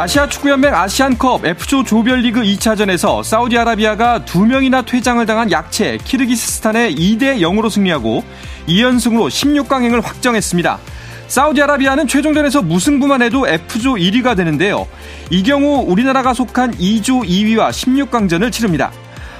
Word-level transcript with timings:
아시아 0.00 0.26
축구연맹 0.26 0.74
아시안컵 0.74 1.44
F조 1.44 1.84
조별리그 1.84 2.40
2차전에서 2.40 3.22
사우디아라비아가 3.22 4.20
2명이나 4.24 4.86
퇴장을 4.86 5.26
당한 5.26 5.50
약체 5.50 5.98
키르기스스탄에 6.02 6.94
2대 6.94 7.40
0으로 7.40 7.68
승리하고 7.68 8.24
2연승으로 8.66 9.28
16강행을 9.28 10.02
확정했습니다. 10.02 10.78
사우디아라비아는 11.28 12.08
최종전에서 12.08 12.62
무승부만 12.62 13.20
해도 13.20 13.46
F조 13.46 13.96
1위가 13.96 14.34
되는데요. 14.34 14.88
이 15.28 15.42
경우 15.42 15.84
우리나라가 15.86 16.32
속한 16.32 16.78
E조 16.78 17.28
2위와 17.28 17.68
16강전을 17.68 18.50
치릅니다. 18.50 18.90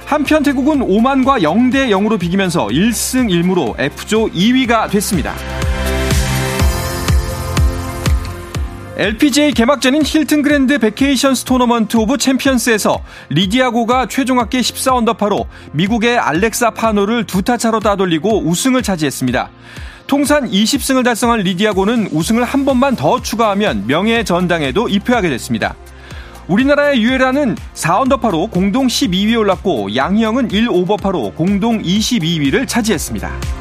한편 0.04 0.42
태국은 0.42 0.82
오만과 0.82 1.38
0대 1.38 1.88
0으로 1.88 2.20
비기면서 2.20 2.66
1승 2.66 3.30
1무로 3.30 3.80
F조 3.80 4.28
2위가 4.28 4.90
됐습니다. 4.90 5.32
LPGA 9.00 9.52
개막전인 9.52 10.02
힐튼 10.04 10.42
그랜드 10.42 10.76
베케이션스 10.78 11.44
토너먼트 11.44 11.96
오브 11.96 12.18
챔피언스에서 12.18 13.02
리디아고가 13.30 14.08
최종 14.08 14.38
합계 14.38 14.60
14언더파로 14.60 15.46
미국의 15.72 16.18
알렉사 16.18 16.72
파노를 16.72 17.24
두 17.24 17.40
타 17.40 17.56
차로 17.56 17.80
따돌리고 17.80 18.42
우승을 18.46 18.82
차지했습니다. 18.82 19.48
통산 20.06 20.50
20승을 20.50 21.02
달성한 21.02 21.40
리디아고는 21.40 22.08
우승을 22.12 22.44
한 22.44 22.66
번만 22.66 22.94
더 22.94 23.22
추가하면 23.22 23.86
명예 23.86 24.22
전당에도 24.22 24.86
입회하게 24.90 25.30
됐습니다. 25.30 25.74
우리나라의 26.48 27.00
유해란은 27.02 27.56
4언더파로 27.72 28.50
공동 28.50 28.86
12위에 28.86 29.38
올랐고 29.38 29.96
양희영은 29.96 30.48
1오버파로 30.48 31.34
공동 31.36 31.80
22위를 31.80 32.68
차지했습니다. 32.68 33.59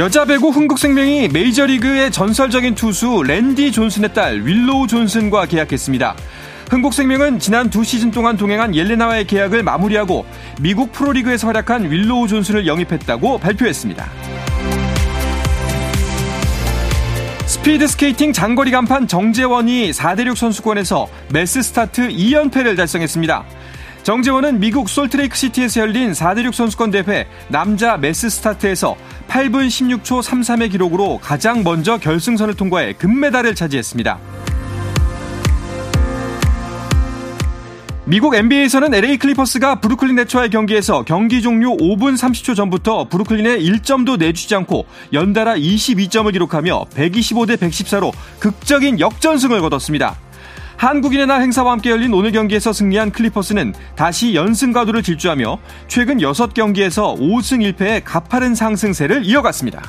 여자 0.00 0.24
배구 0.24 0.48
흥국생명이 0.48 1.28
메이저리그의 1.28 2.10
전설적인 2.10 2.74
투수 2.74 3.22
랜디 3.22 3.70
존슨의 3.70 4.14
딸 4.14 4.40
윌로우 4.46 4.86
존슨과 4.86 5.44
계약했습니다. 5.44 6.16
흥국생명은 6.70 7.38
지난 7.38 7.68
두 7.68 7.84
시즌 7.84 8.10
동안 8.10 8.38
동행한 8.38 8.74
옐레나와의 8.74 9.26
계약을 9.26 9.62
마무리하고 9.62 10.24
미국 10.58 10.92
프로리그에서 10.92 11.48
활약한 11.48 11.90
윌로우 11.90 12.28
존슨을 12.28 12.66
영입했다고 12.66 13.40
발표했습니다. 13.40 14.10
스피드 17.44 17.86
스케이팅 17.86 18.32
장거리 18.32 18.70
간판 18.70 19.06
정재원이 19.06 19.90
4대륙 19.90 20.34
선수권에서 20.34 21.08
매스 21.30 21.60
스타트 21.60 22.08
2연패를 22.08 22.74
달성했습니다. 22.74 23.44
정재원은 24.02 24.60
미국 24.60 24.88
솔트레이크 24.88 25.36
시티에서 25.36 25.82
열린 25.82 26.12
4대륙 26.12 26.52
선수권 26.52 26.90
대회 26.90 27.26
남자 27.48 27.98
매스 27.98 28.30
스타트에서 28.30 28.96
8분 29.28 29.68
16초 29.68 30.22
33의 30.22 30.70
기록으로 30.70 31.18
가장 31.18 31.62
먼저 31.62 31.98
결승선을 31.98 32.54
통과해 32.54 32.94
금메달을 32.94 33.54
차지했습니다. 33.54 34.18
미국 38.06 38.34
NBA에서는 38.34 38.92
LA 38.92 39.18
클리퍼스가 39.18 39.80
브루클린 39.80 40.16
네츠와의 40.16 40.50
경기에서 40.50 41.04
경기 41.04 41.42
종료 41.42 41.76
5분 41.76 42.16
30초 42.16 42.56
전부터 42.56 43.08
브루클린에 43.08 43.58
1점도 43.58 44.18
내주지 44.18 44.52
않고 44.56 44.86
연달아 45.12 45.56
22점을 45.56 46.32
기록하며 46.32 46.86
125대 46.92 47.56
114로 47.56 48.12
극적인 48.40 48.98
역전승을 48.98 49.60
거뒀습니다. 49.60 50.16
한국인의 50.80 51.26
날 51.26 51.42
행사와 51.42 51.72
함께 51.72 51.90
열린 51.90 52.14
오늘 52.14 52.32
경기에서 52.32 52.72
승리한 52.72 53.12
클리퍼스는 53.12 53.74
다시 53.96 54.34
연승 54.34 54.72
가도를 54.72 55.02
질주하며 55.02 55.58
최근 55.88 56.16
6경기에서 56.16 57.20
5승 57.20 57.74
1패의 57.74 58.00
가파른 58.02 58.54
상승세를 58.54 59.26
이어갔습니다. 59.26 59.82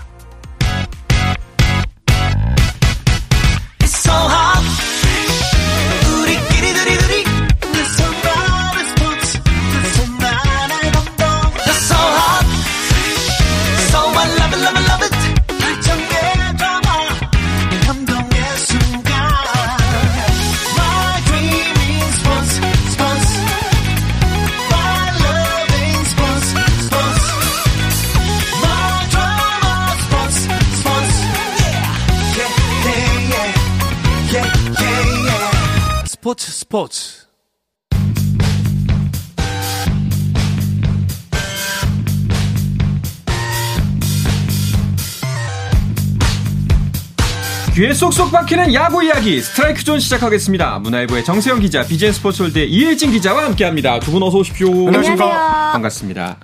쏙쏙 48.02 48.32
박히는 48.32 48.74
야구 48.74 49.04
이야기 49.04 49.40
스트라이크 49.40 49.84
존 49.84 50.00
시작하겠습니다. 50.00 50.80
문화일보의 50.80 51.24
정세영 51.24 51.60
기자, 51.60 51.84
BJ 51.86 52.12
스포츠월드의 52.14 52.68
이혜진 52.72 53.12
기자와 53.12 53.44
함께합니다. 53.46 54.00
두 54.00 54.10
분 54.12 54.24
어서 54.24 54.40
오십시오. 54.40 54.70
안녕하세요. 54.88 55.18
반갑습니다. 55.18 56.38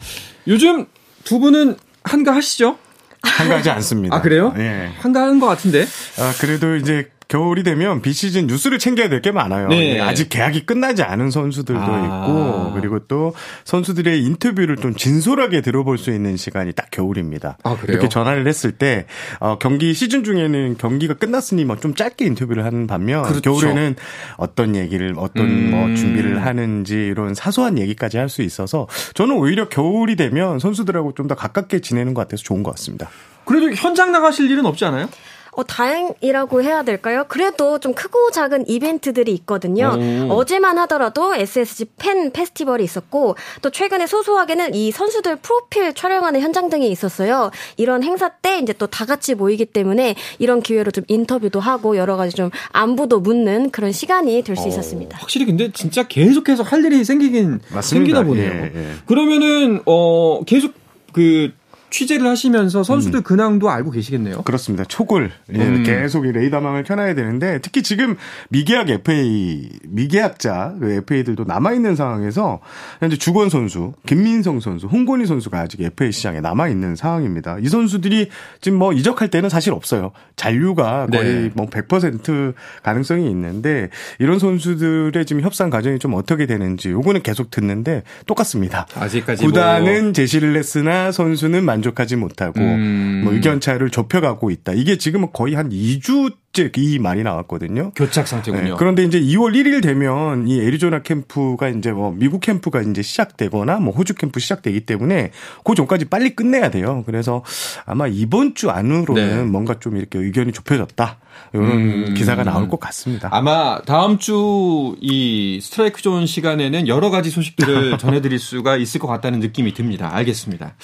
요즘 0.48 0.86
두 1.24 1.40
분은 1.40 1.78
한가하시죠? 2.04 2.78
한가하지 3.24 3.72
않습니다. 3.72 4.16
아 4.16 4.22
그래요? 4.22 4.54
예. 4.60 4.92
한가한 5.00 5.40
것 5.40 5.48
같은데. 5.48 5.88
아, 6.20 6.32
그래도 6.40 6.76
이제 6.76 7.10
겨울이 7.28 7.64
되면 7.64 8.02
비시즌 8.02 8.48
뉴스를 8.48 8.80
챙겨야 8.80 9.10
될 9.10 9.22
게 9.22 9.32
많아요. 9.32 9.68
네. 9.70 10.00
아직 10.00 10.30
계약이 10.30 10.66
끝나지 10.66 11.02
않은 11.04 11.32
선수들도 11.32 11.82
아. 11.82 12.24
있고 12.26 12.74
그리고 12.80 13.00
또 13.08 13.34
선수들의 13.66 14.24
인터뷰를 14.24 14.78
좀 14.78 14.94
진솔하게 14.96 15.62
들어볼 15.62 15.98
수 15.98 16.12
있는 16.12 16.38
시간이 16.38 16.74
딱 16.74 16.92
겨울입니다. 16.92 17.58
아, 17.64 17.76
그래요? 17.78 17.94
이렇게 17.98 18.10
전화를 18.10 18.48
했을 18.48 18.72
때 18.74 19.06
어, 19.40 19.58
경기 19.58 19.94
시즌 19.94 20.24
중에는 20.24 20.78
경기가 20.78 21.14
끝났으니 21.16 21.66
뭐 21.66 21.78
좀 21.78 21.94
짧게 21.96 22.26
인터뷰를 22.26 22.64
하는 22.66 22.88
반면 22.88 23.24
그렇죠. 23.24 23.42
겨울에는 23.42 23.96
어떤 24.38 24.76
얘기를 24.76 25.14
어떤 25.18 25.46
음. 25.46 25.72
뭐 25.72 25.96
준비를 25.96 26.46
하는지 26.46 26.96
이런 26.96 27.34
사소한 27.34 27.78
얘기까지 27.80 28.18
할 28.18 28.30
수 28.30 28.42
있어서 28.42 28.88
저는 29.14 29.36
오히려 29.38 29.70
겨울이 29.70 30.16
되면 30.16 30.60
선수들하고 30.60 31.14
좀 31.14 31.28
더 31.28 31.36
가깝게 31.36 31.82
지내는 31.82 32.14
것 32.14 32.22
같아서 32.22 32.44
좋은 32.44 32.64
것 32.64 32.72
같습니다. 32.72 33.10
그래도 33.46 33.72
현장 33.74 34.12
나가실 34.12 34.50
일은 34.52 34.66
없지 34.66 34.86
않아요? 34.86 35.10
어, 35.58 35.64
다행이라고 35.64 36.62
해야 36.62 36.84
될까요? 36.84 37.26
그래도 37.28 37.80
좀 37.80 37.94
크고 37.96 38.30
작은 38.32 38.68
이벤트들이 38.68 39.32
있거든요. 39.34 39.98
오. 40.30 40.34
어제만 40.34 40.78
하더라도 40.80 41.34
SSG 41.34 41.86
팬 41.98 42.32
페스티벌이 42.32 42.84
있었고, 42.84 43.36
또 43.64 43.70
최근에 43.72 44.06
소소하게는 44.06 44.76
이 44.76 44.92
선수들 44.92 45.38
프로필 45.38 45.96
촬영하는 45.96 46.42
현장 46.42 46.70
등이 46.70 46.88
있었어요. 46.92 47.50
이런 47.78 48.04
행사 48.04 48.30
때 48.30 48.60
이제 48.60 48.74
또 48.74 48.88
다 48.88 49.06
같이 49.06 49.34
모이기 49.36 49.66
때문에 49.66 50.16
이런 50.40 50.62
기회로 50.62 50.92
좀 50.92 51.04
인터뷰도 51.08 51.60
하고 51.60 51.98
여러 51.98 52.18
가지 52.18 52.36
좀 52.36 52.50
안부도 52.72 53.20
묻는 53.20 53.70
그런 53.72 53.92
시간이 53.92 54.42
될수 54.44 54.68
있었습니다. 54.68 55.18
확실히 55.20 55.46
근데 55.46 55.72
진짜 55.72 56.04
계속해서 56.04 56.64
할 56.64 56.84
일이 56.86 57.04
생기긴 57.04 57.60
맞습니다. 57.70 57.82
생기나 57.82 58.24
보네요. 58.24 58.52
예, 58.52 58.72
예. 58.76 58.88
그러면은 59.06 59.82
어 59.86 60.44
계속 60.46 60.74
그 61.14 61.52
취재를 61.90 62.28
하시면서 62.28 62.80
음. 62.80 62.84
선수들 62.84 63.22
근황도 63.22 63.70
알고 63.70 63.92
계시겠네요. 63.92 64.42
그렇습니다. 64.44 64.84
촉을 64.86 65.32
예, 65.54 65.60
음. 65.60 65.84
계속 65.84 66.26
이 66.26 66.32
레이더망을 66.32 66.84
켜놔야 66.84 67.16
되는데 67.16 67.60
특히 67.62 67.82
지금 67.82 68.18
미계약 68.50 68.90
FA 68.90 69.70
미계약자 69.84 70.76
그 70.80 70.92
FA들도 70.92 71.46
남아 71.46 71.74
있는 71.74 71.96
상황에서 71.96 72.60
현재 73.00 73.18
주건 73.18 73.50
선수, 73.50 73.94
김민성 74.06 74.60
선수, 74.60 74.88
홍건희 74.88 75.26
선수가 75.26 75.60
아직 75.60 75.82
FA 75.82 76.12
시장에 76.12 76.42
남아 76.42 76.68
있는 76.68 76.96
상황입니다. 76.96 77.58
이 77.60 77.68
선수들이 77.68 78.30
지금 78.62 78.78
뭐 78.78 78.94
이적할 78.94 79.30
때는 79.30 79.50
사실 79.50 79.74
없어요. 79.74 80.12
잔류가 80.36 81.08
거의 81.08 81.24
네. 81.24 81.50
뭐100% 81.52 82.54
가능성이 82.84 83.30
있는데 83.32 83.90
이런 84.20 84.40
선수들의 84.40 85.26
지금 85.26 85.42
협상 85.42 85.70
과정이 85.70 86.00
좀 86.00 86.14
어떻게 86.14 86.46
되는지 86.46 86.90
요거는 86.90 87.24
계속 87.24 87.50
듣는데 87.50 88.04
똑같습니다. 88.26 88.88
아직까지 88.96 89.46
구단은 89.46 90.14
제시를 90.14 90.56
했으나 90.56 91.12
선수는 91.12 91.64
만족하지 91.78 92.16
못하고 92.16 92.60
음. 92.60 93.22
뭐 93.24 93.34
의견 93.34 93.60
차를 93.60 93.90
좁혀가고 93.90 94.52
있다. 94.52 94.74
이게 94.74 94.98
지금은 94.98 95.30
거의 95.34 95.56
한 95.56 95.70
2주 95.70 96.36
째 96.58 96.66
어제 96.66 96.72
이 96.78 97.00
말이 97.00 97.24
나왔거든요. 97.24 97.92
교착 97.96 98.28
상태군요. 98.28 98.64
네, 98.64 98.74
그런데 98.78 99.04
이제 99.04 99.20
2월 99.20 99.54
1일 99.54 99.82
되면 99.84 100.48
이 100.48 100.60
애리조나 100.60 101.04
캠프가 101.04 101.70
이제 101.70 101.92
뭐 101.92 102.12
미국 102.12 102.42
캠프가 102.42 102.82
이제 102.82 103.02
시작되거나 103.02 103.78
뭐 103.80 103.94
호주 103.94 104.16
캠프 104.16 104.40
시작되기 104.40 104.82
때문에 104.82 105.32
그 105.64 105.76
전까지 105.76 106.06
빨리 106.06 106.36
끝내야 106.36 106.72
돼요. 106.72 107.04
그래서 107.06 107.44
아마 107.86 108.08
이번 108.08 108.56
주 108.56 108.70
안으로는 108.70 109.38
네. 109.38 109.44
뭔가 109.44 109.80
좀 109.80 109.98
이렇게 109.98 110.18
의견이 110.20 110.52
좁혀졌다. 110.52 111.20
이런 111.54 111.72
음. 111.72 112.14
기사가 112.16 112.44
나올 112.44 112.68
것 112.68 112.80
같습니다. 112.80 113.30
아마 113.32 113.80
다음 113.86 114.18
주 114.18 114.96
이 115.02 115.60
스트라이크 115.62 116.02
존 116.02 116.26
시간에는 116.26 116.88
여러 116.88 117.10
가지 117.10 117.30
소식들을 117.30 117.98
전해드릴 118.00 118.40
수가 118.40 118.78
있을 118.78 119.00
것 119.00 119.08
같다는 119.08 119.40
느낌이 119.40 119.74
듭니다. 119.74 120.10
알겠습니다. 120.14 120.76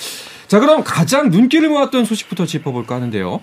자, 0.47 0.59
그럼 0.59 0.83
가장 0.83 1.29
눈길을 1.29 1.69
모았던 1.69 2.05
소식부터 2.05 2.45
짚어볼까 2.45 2.95
하는데요. 2.95 3.41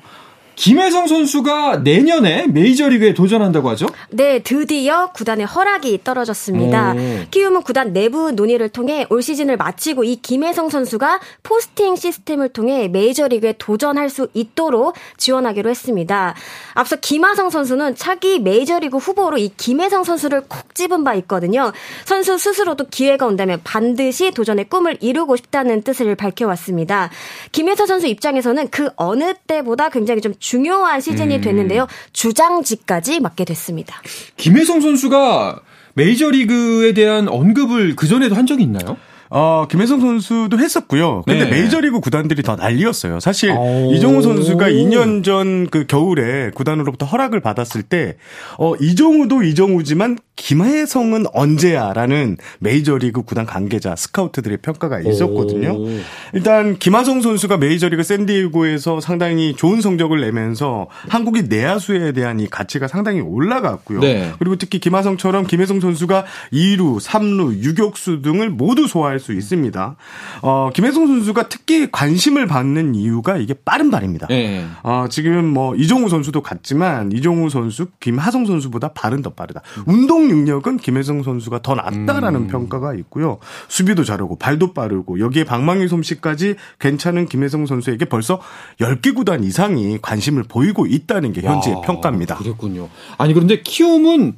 김혜성 0.61 1.07
선수가 1.07 1.79
내년에 1.79 2.47
메이저리그에 2.49 3.15
도전한다고 3.15 3.71
하죠? 3.71 3.87
네, 4.11 4.41
드디어 4.41 5.11
구단의 5.11 5.47
허락이 5.47 6.01
떨어졌습니다. 6.05 6.93
오. 6.93 6.97
키움은 7.31 7.63
구단 7.63 7.95
내부 7.95 8.31
논의를 8.31 8.69
통해 8.69 9.07
올 9.09 9.23
시즌을 9.23 9.57
마치고 9.57 10.05
이 10.05 10.17
김혜성 10.17 10.69
선수가 10.69 11.21
포스팅 11.43 11.97
시스템을 11.97 12.51
통해 12.51 12.89
메이저리그에 12.89 13.55
도전할 13.57 14.11
수 14.11 14.29
있도록 14.35 14.97
지원하기로 15.17 15.71
했습니다. 15.71 16.35
앞서 16.75 16.97
김하성 16.97 17.49
선수는 17.49 17.97
차기 17.97 18.39
메이저리그 18.39 18.99
후보로 18.99 19.39
이 19.39 19.51
김혜성 19.57 20.05
선수를 20.05 20.43
콕 20.47 20.75
집은 20.75 21.05
바 21.05 21.15
있거든요. 21.15 21.73
선수 22.05 22.37
스스로도 22.37 22.89
기회가 22.91 23.25
온다면 23.25 23.63
반드시 23.65 24.31
도전의 24.31 24.69
꿈을 24.69 24.99
이루고 25.01 25.37
싶다는 25.37 25.81
뜻을 25.81 26.17
밝혀왔습니다. 26.17 27.09
김혜성 27.53 27.87
선수 27.87 28.09
입장에서는 28.09 28.69
그 28.69 28.91
어느 28.97 29.33
때보다 29.47 29.89
굉장히 29.89 30.21
좀 30.21 30.35
중요한 30.51 31.01
시즌이 31.01 31.37
음. 31.37 31.41
됐는데요. 31.43 31.87
주장지까지 32.13 33.21
맡게 33.21 33.45
됐습니다. 33.45 34.03
김혜성 34.37 34.81
선수가 34.81 35.61
메이저리그에 35.95 36.93
대한 36.93 37.29
언급을 37.29 37.95
그전에도 37.95 38.35
한 38.35 38.47
적이 38.47 38.65
있나요? 38.65 38.97
어, 39.33 39.69
김혜성 39.71 40.01
선수도 40.01 40.59
했었고요. 40.59 41.23
근데 41.25 41.45
네. 41.45 41.51
메이저리그 41.51 42.01
구단들이 42.01 42.43
더 42.43 42.57
난리였어요. 42.57 43.21
사실 43.21 43.51
이정우 43.95 44.23
선수가 44.23 44.71
2년 44.71 45.23
전 45.23 45.69
그 45.71 45.87
겨울에 45.87 46.51
구단으로부터 46.53 47.07
허락을 47.07 47.39
받았을 47.41 47.85
때 47.85 48.17
어, 48.59 48.75
이정우도 48.81 49.45
이정우지만 49.45 50.19
김혜성은 50.41 51.27
언제야라는 51.35 52.39
메이저리그 52.61 53.23
구단 53.23 53.45
관계자 53.45 53.95
스카우트들의 53.95 54.59
평가가 54.63 55.01
있었거든요. 55.01 55.75
오. 55.75 55.89
일단 56.33 56.79
김하성 56.79 57.21
선수가 57.21 57.59
메이저리그 57.59 58.03
샌디에고에서 58.03 59.01
상당히 59.01 59.55
좋은 59.55 59.83
성적을 59.83 60.23
내면서 60.23 60.89
한국인 61.09 61.49
내야수에 61.51 62.13
대한 62.13 62.41
이 62.41 62.47
가치가 62.47 62.89
상당히 62.89 63.21
올라갔고요. 63.21 64.01
네. 64.01 64.33
그리고 64.39 64.57
특히 64.57 64.79
김하성처럼 64.79 65.47
김혜성 65.47 65.81
선수가 65.81 66.25
2루, 66.55 67.01
3루, 67.01 67.63
유격수 67.63 68.23
등을 68.23 68.49
모두 68.49 68.87
소화할 68.87 69.21
수 69.21 69.35
있습니다. 69.35 69.97
어, 70.41 70.71
김혜성 70.73 71.07
선수가 71.07 71.49
특히 71.51 71.91
관심을 71.93 72.47
받는 72.47 72.95
이유가 72.95 73.37
이게 73.37 73.53
빠른 73.53 73.91
발입니다. 73.91 74.27
네. 74.29 74.65
어, 74.83 75.05
지금 75.11 75.45
뭐 75.45 75.75
이종우 75.77 76.09
선수도 76.09 76.43
같지만 76.43 77.13
이종우 77.13 77.51
선수, 77.51 77.89
김하성 78.01 78.47
선수보다 78.47 78.95
발은 78.95 79.21
더 79.21 79.31
빠르다. 79.31 79.61
운동 79.85 80.30
능력은 80.31 80.79
김혜성 80.79 81.23
선수가 81.23 81.63
더 81.63 81.75
낫다라는 81.75 82.43
음. 82.43 82.47
평가가 82.49 82.95
있고요. 82.95 83.39
수비도 83.69 84.05
잘하고 84.05 84.37
발도 84.37 84.73
빠르고 84.73 85.21
여기에 85.21 85.45
방망이 85.45 85.89
솜씨까지 85.89 86.57
괜찮은 86.79 87.27
김혜성 87.27 87.67
선수에게 87.67 88.07
벌써 88.07 88.41
10개 88.81 89.15
구단 89.15 89.45
이상이 89.45 89.99
관심을 90.01 90.45
보이고 90.45 90.87
있다는 90.87 91.33
게 91.33 91.43
현재의 91.43 91.77
와, 91.77 91.83
평가입니다. 91.83 92.37
그렇군요. 92.37 92.89
아니 93.19 93.35
그런데 93.35 93.61
키움은 93.63 94.37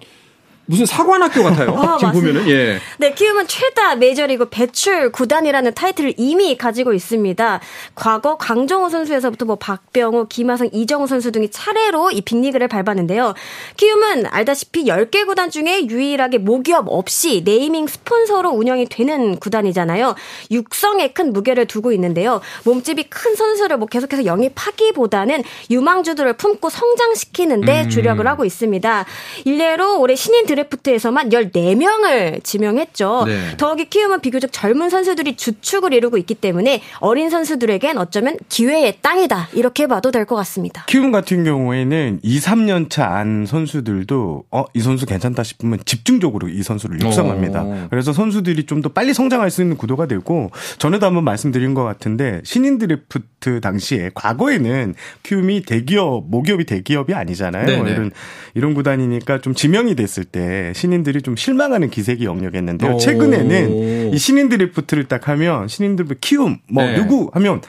무슨 0.66 0.86
사관학교 0.86 1.42
같아요. 1.42 1.70
어, 1.74 1.96
지금 1.98 2.08
맞습니다. 2.08 2.12
보면은 2.12 2.48
예. 2.48 2.78
네, 2.98 3.12
키움은 3.14 3.46
최다 3.48 3.96
메이저리그 3.96 4.48
배출 4.48 5.10
구단이라는 5.10 5.74
타이틀을 5.74 6.14
이미 6.16 6.56
가지고 6.56 6.92
있습니다. 6.92 7.60
과거 7.94 8.36
강정호 8.36 8.88
선수에서부터 8.88 9.44
뭐 9.44 9.56
박병호, 9.56 10.28
김하성, 10.28 10.70
이정우 10.72 11.06
선수 11.06 11.32
등이 11.32 11.50
차례로 11.50 12.12
이 12.12 12.20
빅리그를 12.20 12.68
밟았는데요. 12.68 13.34
키움은 13.76 14.26
알다시피 14.26 14.84
10개 14.84 15.26
구단 15.26 15.50
중에 15.50 15.86
유일하게 15.88 16.38
모기업 16.38 16.86
없이 16.88 17.42
네이밍 17.44 17.86
스폰서로 17.86 18.50
운영이 18.50 18.86
되는 18.86 19.36
구단이잖아요. 19.36 20.14
육성에 20.50 21.08
큰 21.08 21.32
무게를 21.32 21.66
두고 21.66 21.92
있는데요. 21.92 22.40
몸집이 22.64 23.04
큰 23.04 23.34
선수를 23.34 23.78
뭐 23.78 23.88
계속해서 23.88 24.24
영입하기보다는 24.24 25.42
유망주들을 25.70 26.32
품고 26.34 26.70
성장시키는데 26.70 27.84
음. 27.84 27.88
주력을 27.88 28.24
하고 28.26 28.44
있습니다. 28.44 29.04
일례로 29.44 30.00
올해 30.00 30.14
신인 30.14 30.46
드래프트에서만 30.56 31.30
14명을 31.30 32.42
지명했죠. 32.44 33.24
네. 33.26 33.56
더욱이 33.56 33.86
키움은 33.86 34.20
비교적 34.20 34.52
젊은 34.52 34.90
선수들이 34.90 35.36
주축을 35.36 35.92
이루고 35.94 36.18
있기 36.18 36.34
때문에 36.34 36.82
어린 37.00 37.30
선수들에겐 37.30 37.98
어쩌면 37.98 38.36
기회의 38.48 38.96
땅이다. 39.00 39.48
이렇게 39.54 39.86
봐도 39.86 40.10
될 40.10 40.22
것 40.26 40.36
같습니다. 40.36 40.84
키움 40.86 41.10
같은 41.10 41.42
경우에는 41.44 42.20
2, 42.22 42.38
3년 42.38 42.88
차 42.90 43.02
안 43.12 43.44
선수들도 43.46 44.44
어, 44.50 44.64
이 44.74 44.80
선수 44.80 45.04
괜찮다 45.06 45.42
싶으면 45.42 45.80
집중적으로 45.84 46.48
이 46.48 46.62
선수를 46.62 47.00
육성합니다. 47.00 47.62
오. 47.64 47.86
그래서 47.90 48.12
선수들이 48.12 48.64
좀 48.66 48.82
더 48.82 48.88
빨리 48.88 49.14
성장할 49.14 49.48
수 49.50 49.62
있는 49.62 49.76
구도가 49.76 50.06
되고 50.06 50.50
전에도 50.78 51.06
한번 51.06 51.22
말씀드린 51.22 51.72
것 51.74 51.84
같은데 51.84 52.40
신인 52.44 52.78
드래프트 52.78 53.60
당시에 53.60 54.10
과거에는 54.14 54.94
키움이 55.22 55.62
대기업, 55.62 56.24
모기업이 56.28 56.64
대기업이 56.64 57.14
아니잖아요. 57.14 57.66
네네. 57.66 57.90
이런 57.92 58.10
이런 58.54 58.74
구단이니까 58.74 59.40
좀 59.40 59.54
지명이 59.54 59.94
됐을 59.94 60.24
때 60.24 60.41
신인들이 60.74 61.22
좀 61.22 61.36
실망하는 61.36 61.90
기색이 61.90 62.24
역력했는데요. 62.24 62.98
최근에는 62.98 64.12
이 64.12 64.18
신인 64.18 64.48
드래프트를 64.48 65.04
딱 65.04 65.28
하면 65.28 65.68
신인들 65.68 66.06
키움 66.20 66.58
뭐 66.68 66.84
네. 66.84 66.96
누구 66.96 67.30
하면 67.34 67.60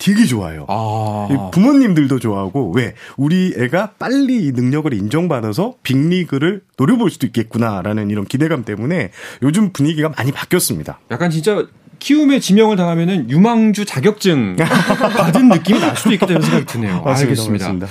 되게 0.00 0.24
좋아요. 0.24 0.64
아. 0.68 1.50
부모님들도 1.52 2.18
좋아하고 2.18 2.72
왜 2.74 2.94
우리 3.16 3.54
애가 3.56 3.92
빨리 3.98 4.46
이 4.46 4.52
능력을 4.52 4.92
인정받아서 4.94 5.74
빅리그를 5.82 6.62
노려볼 6.78 7.10
수도 7.10 7.26
있겠구나라는 7.26 8.10
이런 8.10 8.24
기대감 8.24 8.64
때문에 8.64 9.10
요즘 9.42 9.72
분위기가 9.72 10.08
많이 10.08 10.32
바뀌었습니다. 10.32 11.00
약간 11.10 11.30
진짜 11.30 11.66
키움에 11.98 12.40
지명을 12.40 12.76
당하면은 12.76 13.28
유망주 13.28 13.84
자격증 13.84 14.56
받은 14.56 15.50
느낌이 15.50 15.78
날 15.80 15.94
수도 15.94 16.14
있겠다는 16.14 16.40
생각이 16.40 16.64
드네요. 16.64 17.02
맞습니다, 17.02 17.20
알겠습니다. 17.20 17.64
맞습니다. 17.66 17.86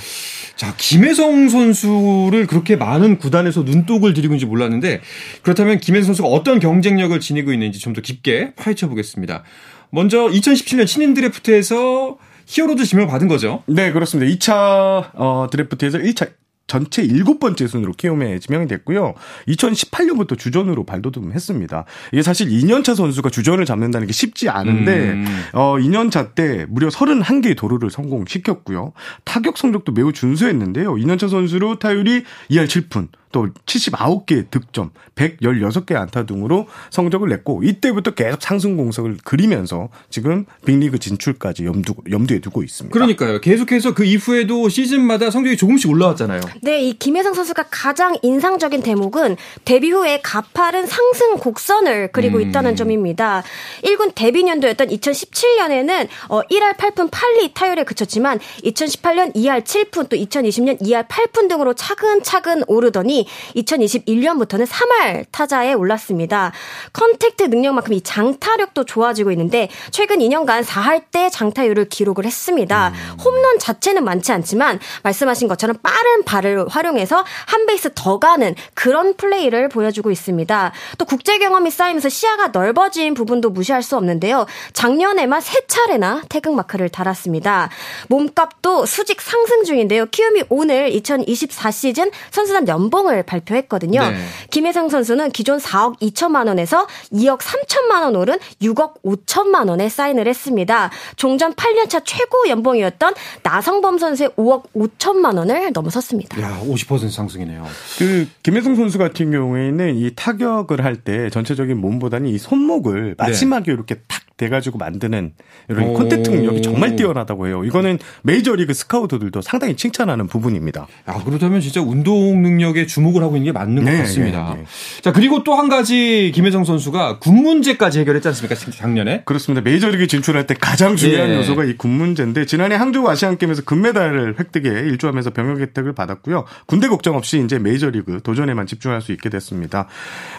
자, 0.60 0.74
김혜성 0.76 1.48
선수를 1.48 2.46
그렇게 2.46 2.76
많은 2.76 3.16
구단에서 3.16 3.62
눈독을 3.62 4.12
들이고 4.12 4.34
있는지 4.34 4.44
몰랐는데 4.44 5.00
그렇다면 5.40 5.80
김혜성 5.80 6.08
선수가 6.08 6.28
어떤 6.28 6.60
경쟁력을 6.60 7.18
지니고 7.18 7.50
있는지 7.54 7.78
좀 7.78 7.94
더 7.94 8.02
깊게 8.02 8.56
파헤쳐 8.56 8.88
보겠습니다. 8.88 9.42
먼저 9.88 10.26
2017년 10.26 10.86
신인 10.86 11.14
드래프트에서 11.14 12.18
히어로즈 12.44 12.84
지명을 12.84 13.08
받은 13.08 13.26
거죠? 13.26 13.62
네, 13.68 13.90
그렇습니다. 13.90 14.30
2차 14.36 15.12
어, 15.14 15.48
드래프트에서 15.50 15.96
1차 15.96 16.30
전체 16.70 17.02
일곱 17.02 17.40
번째 17.40 17.66
순으로 17.66 17.92
키움에 17.94 18.38
지명이 18.38 18.68
됐고요. 18.68 19.14
2018년부터 19.48 20.38
주전으로 20.38 20.84
발돋움했습니다. 20.84 21.84
이게 22.12 22.22
사실 22.22 22.46
2년차 22.46 22.94
선수가 22.94 23.28
주전을 23.30 23.64
잡는다는 23.64 24.06
게 24.06 24.12
쉽지 24.12 24.48
않은데 24.48 25.14
음. 25.14 25.26
어 25.52 25.78
2년차 25.78 26.36
때 26.36 26.66
무려 26.68 26.86
31개의 26.86 27.56
도루를 27.56 27.90
성공시켰고요. 27.90 28.92
타격 29.24 29.58
성적도 29.58 29.90
매우 29.90 30.12
준수했는데요. 30.12 30.94
2년차 30.94 31.28
선수로 31.28 31.80
타율이 31.80 32.22
2할 32.52 32.66
7푼, 32.68 33.08
또 33.32 33.48
79개의 33.66 34.50
득점, 34.50 34.90
116개 35.14 35.94
안타 35.94 36.26
등으로 36.26 36.66
성적을 36.90 37.28
냈고 37.28 37.62
이때부터 37.62 38.12
계속 38.12 38.42
상승 38.42 38.76
공석을 38.76 39.18
그리면서 39.24 39.88
지금 40.08 40.46
빅리그 40.66 40.98
진출까지 40.98 41.64
염두, 41.64 41.94
염두에 42.10 42.40
두고 42.40 42.62
있습니다. 42.62 42.92
그러니까요. 42.92 43.40
계속해서 43.40 43.94
그 43.94 44.04
이후에도 44.04 44.68
시즌마다 44.68 45.30
성적이 45.30 45.56
조금씩 45.56 45.90
올라왔잖아요. 45.90 46.40
네, 46.62 46.82
이 46.82 46.92
김혜성 46.92 47.32
선수가 47.32 47.64
가장 47.70 48.16
인상적인 48.20 48.82
대목은 48.82 49.38
데뷔 49.64 49.92
후에 49.92 50.20
가파른 50.20 50.86
상승 50.86 51.36
곡선을 51.38 52.10
그리고 52.12 52.36
음. 52.36 52.42
있다는 52.42 52.76
점입니다. 52.76 53.42
1군 53.82 54.12
데뷔 54.14 54.44
년도였던 54.44 54.88
2017년에는 54.88 56.08
어 56.28 56.42
1할 56.42 56.76
8푼 56.76 57.10
8리 57.10 57.54
타율에 57.54 57.84
그쳤지만 57.84 58.38
2018년 58.64 59.34
2할 59.34 59.64
7푼 59.64 60.10
또 60.10 60.16
2020년 60.16 60.82
2할 60.82 61.08
8푼 61.08 61.48
등으로 61.48 61.72
차근차근 61.72 62.64
오르더니 62.66 63.26
2021년부터는 63.56 64.66
3할 64.66 65.24
타자에 65.32 65.72
올랐습니다. 65.72 66.52
contact 66.92 67.44
능력만큼 67.44 67.94
이 67.94 68.02
장타력도 68.02 68.84
좋아지고 68.84 69.30
있는데 69.30 69.70
최근 69.92 70.18
2년간 70.18 70.64
4할대 70.64 71.30
장타율을 71.30 71.88
기록을 71.88 72.26
했습니다. 72.26 72.88
음. 72.88 73.18
홈런 73.20 73.58
자체는 73.58 74.04
많지 74.04 74.32
않지만 74.32 74.78
말씀하신 75.04 75.48
것처럼 75.48 75.76
빠른 75.82 76.24
발을 76.24 76.49
발을 76.50 76.68
활용해서 76.68 77.24
한 77.46 77.66
베이스 77.66 77.90
더 77.94 78.18
가는 78.18 78.54
그런 78.74 79.14
플레이를 79.14 79.68
보여주고 79.68 80.10
있습니다. 80.10 80.72
또 80.98 81.04
국제 81.04 81.38
경험이 81.38 81.70
쌓이면서 81.70 82.08
시야가 82.08 82.48
넓어진 82.48 83.14
부분도 83.14 83.50
무시할 83.50 83.82
수 83.82 83.96
없는데요. 83.96 84.46
작년에만 84.72 85.40
세 85.40 85.66
차례나 85.66 86.22
태극 86.28 86.54
마크를 86.54 86.88
달았습니다. 86.88 87.70
몸값도 88.08 88.86
수직 88.86 89.20
상승 89.20 89.64
중인데요. 89.64 90.06
키움이 90.06 90.44
오늘 90.48 90.88
2024 90.90 91.70
시즌 91.70 92.10
선수단 92.30 92.66
연봉을 92.68 93.22
발표했거든요. 93.22 94.00
네. 94.00 94.16
김혜성 94.50 94.88
선수는 94.88 95.30
기존 95.30 95.58
4억 95.58 96.00
2천만 96.00 96.48
원에서 96.48 96.86
2억 97.12 97.38
3천만 97.38 98.02
원 98.02 98.16
오른 98.16 98.38
6억 98.60 99.02
5천만 99.04 99.68
원에 99.68 99.88
사인을 99.88 100.26
했습니다. 100.26 100.90
종전 101.16 101.54
8년차 101.54 102.02
최고 102.04 102.48
연봉이었던 102.48 103.14
나성범 103.42 103.98
선수의 103.98 104.30
5억 104.30 104.64
5천만 104.74 105.36
원을 105.36 105.70
넘어섰습니다. 105.72 106.39
야, 106.40 106.60
50% 106.62 107.10
상승이네요. 107.10 107.64
그 107.98 108.28
김혜성 108.42 108.76
선수 108.76 108.98
같은 108.98 109.30
경우에는 109.30 109.96
이 109.96 110.10
타격을 110.14 110.84
할 110.84 110.96
때 110.96 111.30
전체적인 111.30 111.76
몸보다는 111.78 112.28
이 112.28 112.38
손목을 112.38 113.14
마지막에 113.16 113.66
네. 113.66 113.72
이렇게 113.72 113.96
탁 114.06 114.22
돼가지고 114.40 114.78
만드는 114.78 115.32
이런 115.68 115.92
콘텐트 115.92 116.30
능력이 116.30 116.62
정말 116.62 116.96
뛰어나다고 116.96 117.46
해요. 117.46 117.62
이거는 117.64 117.98
메이저리그 118.22 118.72
스카우터들도 118.72 119.42
상당히 119.42 119.76
칭찬하는 119.76 120.26
부분입니다. 120.26 120.86
아, 121.04 121.22
그렇다면 121.22 121.60
진짜 121.60 121.82
운동 121.82 122.40
능력에 122.42 122.86
주목을 122.86 123.22
하고 123.22 123.36
있는 123.36 123.52
게 123.52 123.52
맞는 123.52 123.84
네, 123.84 123.92
것 123.92 123.98
같습니다. 124.04 124.54
네, 124.54 124.60
네. 124.62 124.66
자, 125.02 125.12
그리고 125.12 125.44
또 125.44 125.50
한 125.60 125.68
가지 125.68 126.32
김혜정 126.34 126.64
선수가 126.64 127.18
군 127.18 127.42
문제까지 127.42 128.00
해결했지 128.00 128.28
않습니까? 128.28 128.54
작년에? 128.54 129.24
그렇습니다. 129.26 129.60
메이저리그 129.60 130.06
진출할 130.06 130.46
때 130.46 130.54
가장 130.54 130.96
중요한 130.96 131.28
네. 131.28 131.36
요소가 131.36 131.64
이 131.64 131.74
군 131.76 131.90
문제인데 131.90 132.46
지난해 132.46 132.76
항저우 132.76 133.08
아시안게임에서 133.08 133.62
금메달을 133.62 134.36
획득해 134.38 134.68
일조하면서 134.88 135.30
병역 135.30 135.60
혜택을 135.60 135.92
받았고요. 135.92 136.44
군대 136.66 136.88
걱정 136.88 137.16
없이 137.16 137.42
이제 137.44 137.58
메이저리그 137.58 138.20
도전에만 138.22 138.66
집중할 138.66 139.02
수 139.02 139.12
있게 139.12 139.28
됐습니다. 139.28 139.86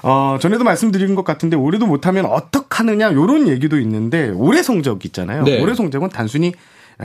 어, 0.01 0.37
전에도 0.41 0.63
말씀드린 0.63 1.13
것 1.13 1.23
같은데 1.23 1.55
올해도 1.55 1.85
못하면 1.85 2.25
어떡하느냐 2.25 3.09
이런 3.09 3.47
얘기도 3.47 3.77
있는 3.79 3.90
있는데 3.91 4.29
올해 4.29 4.63
성적 4.63 5.05
있잖아요. 5.05 5.43
네. 5.43 5.61
올해 5.61 5.73
성적은 5.75 6.09
단순히 6.09 6.53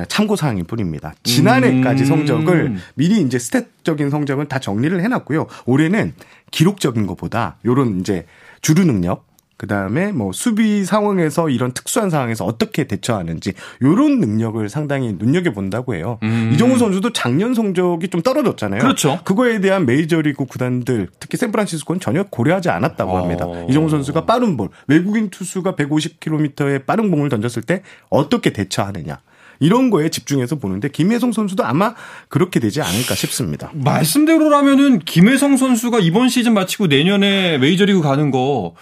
참고 0.09 0.37
사항일 0.37 0.65
뿐입니다. 0.65 1.15
지난해까지 1.23 2.03
음. 2.05 2.07
성적을 2.07 2.77
미리 2.95 3.21
이제 3.21 3.39
스탯적인 3.39 4.11
성적은 4.11 4.49
다 4.49 4.59
정리를 4.59 5.03
해놨고요. 5.03 5.47
올해는 5.65 6.13
기록적인 6.51 7.07
것보다 7.07 7.57
요런 7.65 8.01
이제 8.01 8.27
주류 8.61 8.85
능력 8.85 9.27
그 9.57 9.67
다음에 9.67 10.13
뭐 10.13 10.33
수비 10.33 10.85
상황에서 10.85 11.49
이런 11.49 11.73
특수한 11.73 12.11
상황에서 12.11 12.45
어떻게 12.45 12.85
대처하는지 12.85 13.55
요런 13.83 14.21
능력을 14.21 14.69
상당히 14.69 15.15
눈여겨 15.19 15.53
본다고 15.53 15.95
해요. 15.95 16.19
음. 16.23 16.51
이정우 16.53 16.77
선수도 16.79 17.13
작년 17.13 17.55
성적이 17.55 18.09
좀 18.09 18.21
떨어졌잖아요. 18.21 18.81
그렇죠. 18.81 19.21
그거에 19.25 19.61
대한 19.61 19.87
메이저리그 19.87 20.45
구단들 20.45 21.09
특히 21.21 21.39
샌프란시스코는 21.39 22.01
전혀 22.01 22.25
고려하지 22.25 22.69
않았다고 22.69 23.13
어. 23.13 23.23
합니다. 23.23 23.47
이정우 23.71 23.89
선수가 23.89 24.27
빠른 24.27 24.57
볼 24.59 24.69
외국인 24.89 25.31
투수가 25.31 25.73
150km의 25.73 26.85
빠른 26.85 27.11
공을 27.11 27.31
던졌을 27.31 27.63
때 27.63 27.83
어떻게 28.11 28.53
대처하느냐. 28.53 29.21
이런 29.59 29.89
거에 29.89 30.11
집중해서 30.11 30.57
보는데 30.57 30.89
김혜성 30.89 31.33
선수도 31.33 31.65
아마 31.65 31.95
그렇게 32.29 32.61
되지 32.61 32.83
않을까 32.83 33.15
싶습니다. 33.15 33.71
말씀대로라면은 33.73 34.99
김혜성 35.01 35.57
선수가 35.57 36.01
이번 36.01 36.29
시즌 36.29 36.53
마치고 36.53 36.89
내년에 36.89 37.57
메이저리그 37.57 38.03
가는 38.03 38.31
거 38.31 38.75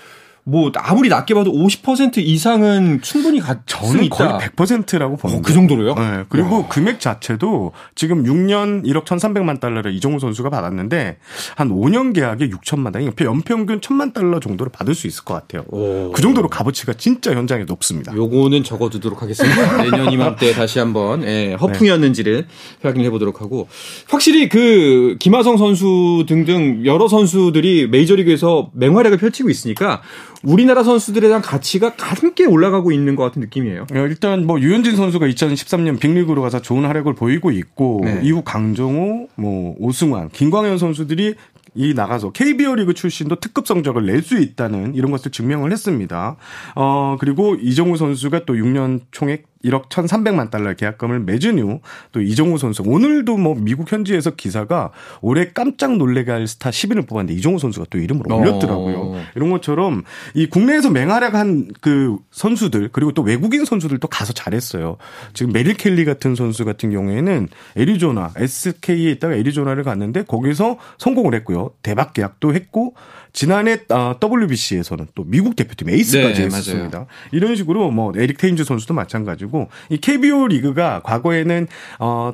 뭐 0.47 0.71
아무리 0.77 1.09
낮게 1.09 1.33
봐도 1.33 1.51
50% 1.53 2.19
이상은 2.19 3.01
충분히 3.01 3.41
가 3.41 3.61
저는 3.65 4.11
거의 4.11 4.29
100%라고 4.31 5.17
보는데. 5.17 5.39
어, 5.39 5.43
그 5.43 5.55
정도로요? 5.55 5.95
네. 5.95 6.25
그리고 6.29 6.61
와. 6.61 6.69
금액 6.69 7.01
자체도 7.01 7.73
지금 7.95 8.25
6년 8.25 8.85
1억 8.85 9.05
1,300만 9.07 9.59
달러를 9.59 9.95
이종우 9.95 10.19
선수가 10.19 10.51
받았는데 10.51 11.17
한 11.57 11.71
5년 11.71 12.15
계약에 12.15 12.51
6천만 12.51 12.93
달러, 12.93 13.07
연평균 13.07 13.81
1,000만 13.81 14.13
달러 14.13 14.39
정도를 14.39 14.71
받을 14.71 14.95
수 14.95 15.07
있을 15.07 15.25
것 15.25 15.33
같아요. 15.33 15.65
오. 15.69 16.13
그 16.13 16.21
정도로 16.21 16.49
값어치가 16.49 16.93
진짜 16.93 17.33
현장에 17.33 17.65
높습니다. 17.65 18.15
요거는 18.15 18.65
적어두도록 18.65 19.23
하겠습니다. 19.23 19.79
내년 19.83 20.13
이맘때 20.13 20.53
다시 20.53 20.79
한번 20.79 21.25
예, 21.25 21.55
허풍이었는지를 21.55 22.47
네. 22.47 22.89
확인해 22.89 23.09
보도록 23.09 23.41
하고 23.41 23.67
확실히 24.09 24.51
그 24.51 25.17
김하성 25.21 25.57
선수 25.57 26.27
등등 26.29 26.85
여러 26.85 27.09
선수들이 27.09 27.89
메이저리그에서 27.89 28.71
맹활약을 28.75 29.17
펼치고 29.17 29.49
있으니까 29.49 30.03
우리나라 30.45 30.83
선수들에 30.83 31.29
대한 31.29 31.43
가치가 31.43 31.93
함께 31.99 32.45
올라가고 32.45 32.93
있는 32.93 33.17
것 33.17 33.25
같은 33.25 33.41
느낌이에요. 33.41 33.83
어, 33.93 33.99
일단 33.99 34.47
뭐 34.47 34.61
유현진 34.61 34.97
선수가 34.97 35.27
2013년 35.27 35.99
빅리그로 35.99 36.43
가서 36.43 36.61
좋은 36.61 36.85
활약을 36.85 37.15
보이고 37.15 37.51
있고 37.51 38.03
네. 38.05 38.21
이후 38.23 38.43
강정호, 38.43 39.29
뭐 39.37 39.75
오승환, 39.79 40.31
김광현 40.31 40.79
선수들이 40.79 41.35
이 41.77 41.93
나가서 41.93 42.31
KBO 42.31 42.77
리그 42.77 42.95
출신도 42.95 43.37
특급 43.41 43.67
성적을 43.67 44.07
낼 44.07 44.23
수 44.23 44.39
있다는 44.39 44.95
이런 44.95 45.11
것을 45.11 45.31
증명을 45.33 45.73
했습니다. 45.73 46.37
어, 46.77 47.17
그리고 47.19 47.57
이정우 47.57 47.97
선수가 47.97 48.45
또 48.47 48.55
6년 48.55 49.01
총액 49.11 49.54
1억 49.65 49.89
1,300만 49.89 50.51
달러 50.51 50.75
계약금을 50.75 51.21
맺은 51.21 51.59
후또 51.59 52.21
이정우 52.21 52.59
선수 52.59 52.83
오늘도 52.85 53.37
뭐 53.37 53.55
미국 53.55 53.91
현지에서 53.91 54.31
기사가 54.31 54.91
올해 55.21 55.51
깜짝 55.53 55.97
놀래게 55.97 56.31
할 56.31 56.47
스타 56.47 56.71
10인을 56.71 57.09
뽑았는데 57.09 57.39
이정우 57.39 57.59
선수가 57.59 57.87
또 57.91 57.99
이름을 57.99 58.31
어. 58.31 58.37
올렸더라고요. 58.37 59.17
이런 59.37 59.51
것처럼 59.51 60.05
이 60.35 60.47
국내에서 60.47 60.91
맹활약 60.91 61.35
한 61.35 61.65
그 61.81 62.17
선수들 62.31 62.91
그리고 62.93 63.13
또 63.13 63.23
외국인 63.23 63.65
선수들도 63.65 64.09
가서 64.09 64.33
잘했어요. 64.33 64.97
지금 65.33 65.53
메릴 65.53 65.75
켈리 65.75 66.05
같은 66.05 66.35
선수 66.35 66.65
같은 66.65 66.91
경우에는 66.91 67.49
애리조나 67.77 68.33
SK에 68.37 69.11
있다가 69.13 69.35
애리조나를 69.35 69.85
갔는데 69.85 70.25
거기서 70.25 70.79
성공을 70.99 71.35
했고요. 71.35 71.71
대박 71.83 72.13
계약도 72.13 72.55
했고 72.55 72.95
지난해 73.35 73.79
아, 73.91 74.15
WBC에서는 74.23 75.09
또 75.15 75.25
미국 75.25 75.57
대표팀 75.57 75.91
에이스까지 75.91 76.41
네, 76.41 76.47
했습니다. 76.47 76.99
맞아요. 76.99 77.09
이런 77.33 77.57
식으로 77.57 77.91
뭐 77.91 78.13
에릭 78.17 78.39
테임즈 78.39 78.63
선수도 78.65 78.95
마찬가지고 78.95 79.69
이 79.91 79.99
KBO 79.99 80.47
리그가 80.47 81.03
과거에는 81.05 81.67
어 81.99 82.31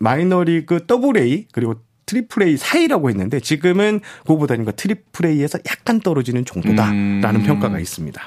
마이너리그 0.00 0.84
AA 1.16 1.46
그리고 1.52 1.76
triple 2.06 2.42
A 2.42 2.56
사이라고 2.56 3.08
했는데 3.08 3.38
지금은 3.38 4.00
그거보다는 4.22 4.64
triple 4.72 5.26
A에서 5.26 5.60
약간 5.70 6.00
떨어지는 6.00 6.44
정도다라는 6.44 7.36
음. 7.36 7.42
평가가 7.44 7.78
있습니다. 7.78 8.20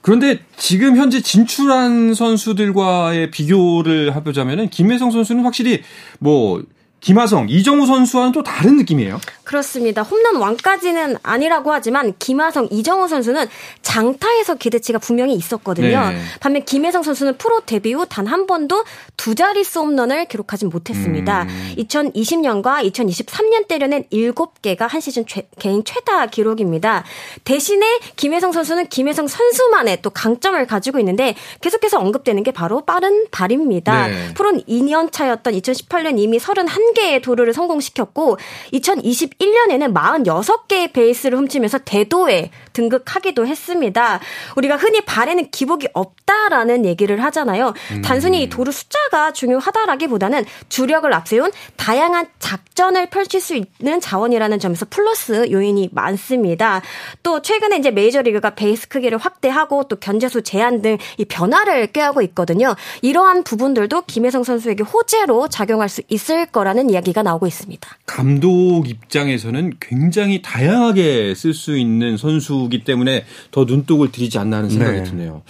그런데 0.00 0.40
지금 0.56 0.96
현재 0.96 1.20
진출한 1.20 2.14
선수들과의 2.14 3.30
비교를 3.30 4.16
해보자면은 4.16 4.68
김혜성 4.68 5.12
선수는 5.12 5.44
확실히 5.44 5.82
뭐 6.18 6.64
김하성, 7.02 7.48
이정우 7.50 7.86
선수와는 7.86 8.32
또 8.32 8.42
다른 8.42 8.76
느낌이에요. 8.78 9.20
그렇습니다. 9.44 10.02
홈런 10.02 10.36
왕까지는 10.36 11.16
아니라고 11.22 11.72
하지만 11.72 12.14
김하성, 12.18 12.68
이정우 12.70 13.08
선수는 13.08 13.46
장타에서 13.82 14.54
기대치가 14.54 14.98
분명히 14.98 15.34
있었거든요. 15.34 16.08
네. 16.10 16.18
반면 16.40 16.64
김혜성 16.64 17.02
선수는 17.02 17.36
프로 17.36 17.60
데뷔 17.60 17.92
후 17.92 18.06
단 18.06 18.26
한 18.26 18.46
번도 18.46 18.84
두 19.16 19.34
자릿수 19.34 19.80
홈런을 19.80 20.26
기록하지 20.26 20.66
못했습니다. 20.66 21.42
음. 21.42 21.74
2020년과 21.78 22.90
2023년 22.92 23.66
때려낸 23.68 24.04
7개가 24.12 24.88
한 24.88 25.00
시즌 25.00 25.26
최, 25.26 25.48
개인 25.58 25.84
최다 25.84 26.26
기록입니다. 26.26 27.04
대신에 27.44 27.98
김혜성 28.16 28.52
선수는 28.52 28.86
김혜성 28.86 29.26
선수만의 29.26 30.02
또 30.02 30.10
강점을 30.10 30.64
가지고 30.66 30.98
있는데 31.00 31.34
계속해서 31.60 31.98
언급되는 31.98 32.42
게 32.44 32.52
바로 32.52 32.82
빠른 32.82 33.26
발입니다. 33.30 34.06
네. 34.06 34.34
프로는 34.34 34.62
2년 34.62 35.10
차였던 35.12 35.52
2018년 35.54 36.18
이미 36.18 36.38
31 36.38 36.91
1개의 36.92 37.22
도루를 37.22 37.52
성공시켰고 37.52 38.38
2021년에는 38.72 39.92
46개의 39.94 40.92
베이스를 40.92 41.38
훔치면서 41.38 41.78
대도에 41.84 42.50
등극하기도 42.72 43.46
했습니다. 43.46 44.20
우리가 44.56 44.76
흔히 44.76 45.00
발에는 45.02 45.50
기복이 45.50 45.88
없다라는 45.92 46.86
얘기를 46.86 47.22
하잖아요. 47.24 47.74
음. 47.92 48.02
단순히 48.02 48.48
도루 48.48 48.72
숫자가 48.72 49.32
중요하다라기보다는 49.32 50.44
주력을 50.68 51.12
앞세운 51.12 51.52
다양한 51.76 52.28
작전을 52.38 53.10
펼칠 53.10 53.40
수 53.40 53.54
있는 53.54 54.00
자원이라는 54.00 54.58
점에서 54.58 54.86
플러스 54.88 55.50
요인이 55.50 55.90
많습니다. 55.92 56.80
또 57.22 57.42
최근에 57.42 57.76
이제 57.76 57.90
메이저리그가 57.90 58.50
베이스 58.50 58.88
크기를 58.88 59.18
확대하고 59.18 59.84
또 59.84 59.96
견제수 59.96 60.42
제한 60.42 60.80
등 60.82 60.98
이 61.18 61.24
변화를 61.24 61.88
꾀하고 61.88 62.22
있거든요. 62.22 62.74
이러한 63.02 63.44
부분들도 63.44 64.02
김혜성 64.06 64.44
선수에게 64.44 64.82
호재로 64.82 65.48
작용할 65.48 65.88
수 65.88 66.02
있을 66.08 66.46
거라는 66.46 66.81
이야기가 66.90 67.22
나오고 67.22 67.46
있습니다. 67.46 67.88
감독 68.06 68.88
입장에서는 68.88 69.74
굉장히 69.80 70.42
다양하게 70.42 71.34
쓸 71.34 71.54
수 71.54 71.76
있는 71.76 72.16
선수 72.16 72.42
선수기 72.42 72.84
때문에 72.84 73.24
더 73.50 73.64
눈독을 73.64 74.12
들이지 74.12 74.38
않나 74.38 74.58
하는 74.58 74.70
생각이 74.70 74.98
네. 74.98 75.04
드네요. 75.04 75.42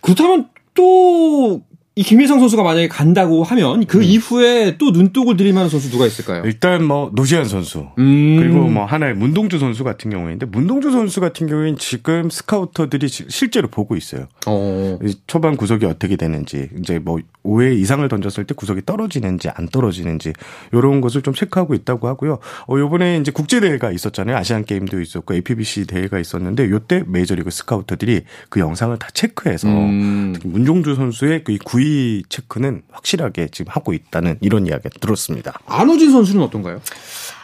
그렇다면 0.00 0.48
또 0.74 1.62
이 1.98 2.04
김혜성 2.04 2.38
선수가 2.38 2.62
만약에 2.62 2.86
간다고 2.86 3.42
하면 3.42 3.84
그 3.86 3.98
음. 3.98 4.02
이후에 4.04 4.76
또 4.78 4.92
눈독을 4.92 5.36
들일 5.36 5.52
만한 5.52 5.68
선수 5.68 5.90
누가 5.90 6.06
있을까요? 6.06 6.44
일단 6.44 6.84
뭐 6.84 7.10
노지한 7.12 7.46
선수 7.46 7.88
음. 7.98 8.36
그리고 8.38 8.68
뭐 8.68 8.84
하나의 8.84 9.14
문동주 9.14 9.58
선수 9.58 9.82
같은 9.82 10.08
경우인데 10.08 10.46
문동주 10.46 10.92
선수 10.92 11.20
같은 11.20 11.48
경우에는 11.48 11.76
지금 11.76 12.30
스카우터들이 12.30 13.08
실제로 13.08 13.66
보고 13.66 13.96
있어요. 13.96 14.28
어. 14.46 14.96
초반 15.26 15.56
구속이 15.56 15.86
어떻게 15.86 16.14
되는지 16.14 16.68
이제 16.78 17.00
뭐 17.00 17.18
5회 17.44 17.76
이상을 17.76 18.06
던졌을 18.08 18.44
때 18.44 18.54
구속이 18.54 18.82
떨어지는지 18.86 19.48
안 19.48 19.66
떨어지는지 19.66 20.34
이런 20.72 21.00
것을 21.00 21.22
좀 21.22 21.34
체크하고 21.34 21.74
있다고 21.74 22.06
하고요. 22.06 22.38
어 22.68 22.78
요번에 22.78 23.16
이제 23.16 23.32
국제 23.32 23.58
대회가 23.58 23.90
있었잖아요. 23.90 24.36
아시안 24.36 24.64
게임도 24.64 25.00
있었고 25.00 25.34
APBC 25.34 25.88
대회가 25.88 26.20
있었는데 26.20 26.70
요때 26.70 27.02
메이저리그 27.08 27.50
스카우터들이 27.50 28.22
그 28.50 28.60
영상을 28.60 28.96
다 29.00 29.08
체크해서 29.12 29.66
음. 29.66 30.30
특히 30.34 30.48
문종주 30.48 30.94
선수의 30.94 31.42
그 31.42 31.56
구위 31.64 31.87
체크는 32.28 32.82
확실하게 32.90 33.48
지금 33.48 33.72
하고 33.72 33.92
있다는 33.92 34.38
이런 34.40 34.66
이야기 34.66 34.88
들었습니다. 35.00 35.58
안우진 35.66 36.10
선수는 36.10 36.42
어떤가요? 36.42 36.80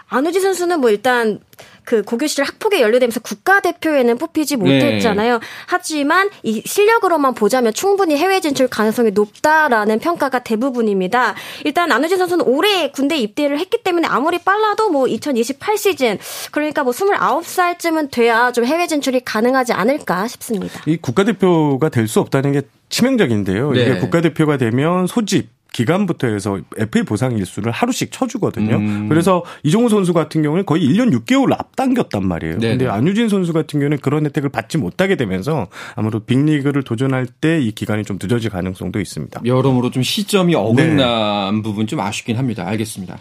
안우진 0.08 0.42
선수는 0.42 0.80
뭐 0.80 0.90
일단 0.90 1.40
그 1.84 2.02
고교 2.02 2.26
시절 2.26 2.46
학폭에 2.46 2.80
연루되면서 2.80 3.20
국가대표에는 3.20 4.18
뽑히지 4.18 4.56
못했잖아요. 4.56 5.38
네. 5.38 5.46
하지만 5.66 6.30
이 6.42 6.62
실력으로만 6.64 7.34
보자면 7.34 7.74
충분히 7.74 8.16
해외 8.16 8.40
진출 8.40 8.68
가능성이 8.68 9.10
높다라는 9.10 9.98
평가가 9.98 10.38
대부분입니다. 10.40 11.34
일단 11.64 11.92
안우진 11.92 12.16
선수는 12.18 12.46
올해 12.46 12.90
군대 12.90 13.16
입대를 13.16 13.58
했기 13.58 13.82
때문에 13.82 14.08
아무리 14.08 14.38
빨라도 14.38 14.88
뭐 14.88 15.06
2028 15.06 15.76
시즌 15.76 16.18
그러니까 16.50 16.82
뭐 16.84 16.92
29살쯤은 16.92 18.10
돼야 18.10 18.52
좀 18.52 18.64
해외 18.64 18.86
진출이 18.86 19.20
가능하지 19.20 19.72
않을까 19.72 20.26
싶습니다. 20.28 20.80
이 20.86 20.96
국가대표가 20.96 21.88
될 21.88 22.04
수 22.04 22.20
없다는 22.20 22.52
게 22.52 22.62
치명적인데요. 22.90 23.72
네. 23.72 23.82
이게 23.82 23.98
국가대표가 23.98 24.56
되면 24.56 25.06
소집 25.06 25.48
기간부터 25.74 26.28
해서 26.28 26.60
FA 26.78 27.02
보상 27.02 27.36
일수를 27.36 27.72
하루씩 27.72 28.12
쳐주거든요. 28.12 28.76
음. 28.76 29.08
그래서 29.08 29.44
이종우 29.64 29.88
선수 29.88 30.12
같은 30.12 30.42
경우는 30.42 30.64
거의 30.64 30.86
1년 30.88 31.12
6개월 31.12 31.52
앞당겼단 31.52 32.26
말이에요. 32.26 32.58
네 32.58 32.68
근데 32.70 32.86
안유진 32.86 33.28
선수 33.28 33.52
같은 33.52 33.80
경우는 33.80 33.98
그런 33.98 34.24
혜택을 34.24 34.48
받지 34.50 34.78
못하게 34.78 35.16
되면서 35.16 35.66
아무래도 35.96 36.20
빅리그를 36.20 36.82
도전할 36.84 37.26
때 37.26 37.64
이 37.64 37.72
기간이 37.72 38.04
좀 38.04 38.18
늦어질 38.20 38.50
가능성도 38.50 39.00
있습니다. 39.00 39.40
여러모로 39.44 39.90
좀 39.90 40.02
시점이 40.02 40.54
어긋난 40.54 41.56
네. 41.56 41.62
부분 41.62 41.86
좀 41.86 42.00
아쉽긴 42.00 42.36
합니다. 42.36 42.66
알겠습니다. 42.66 43.18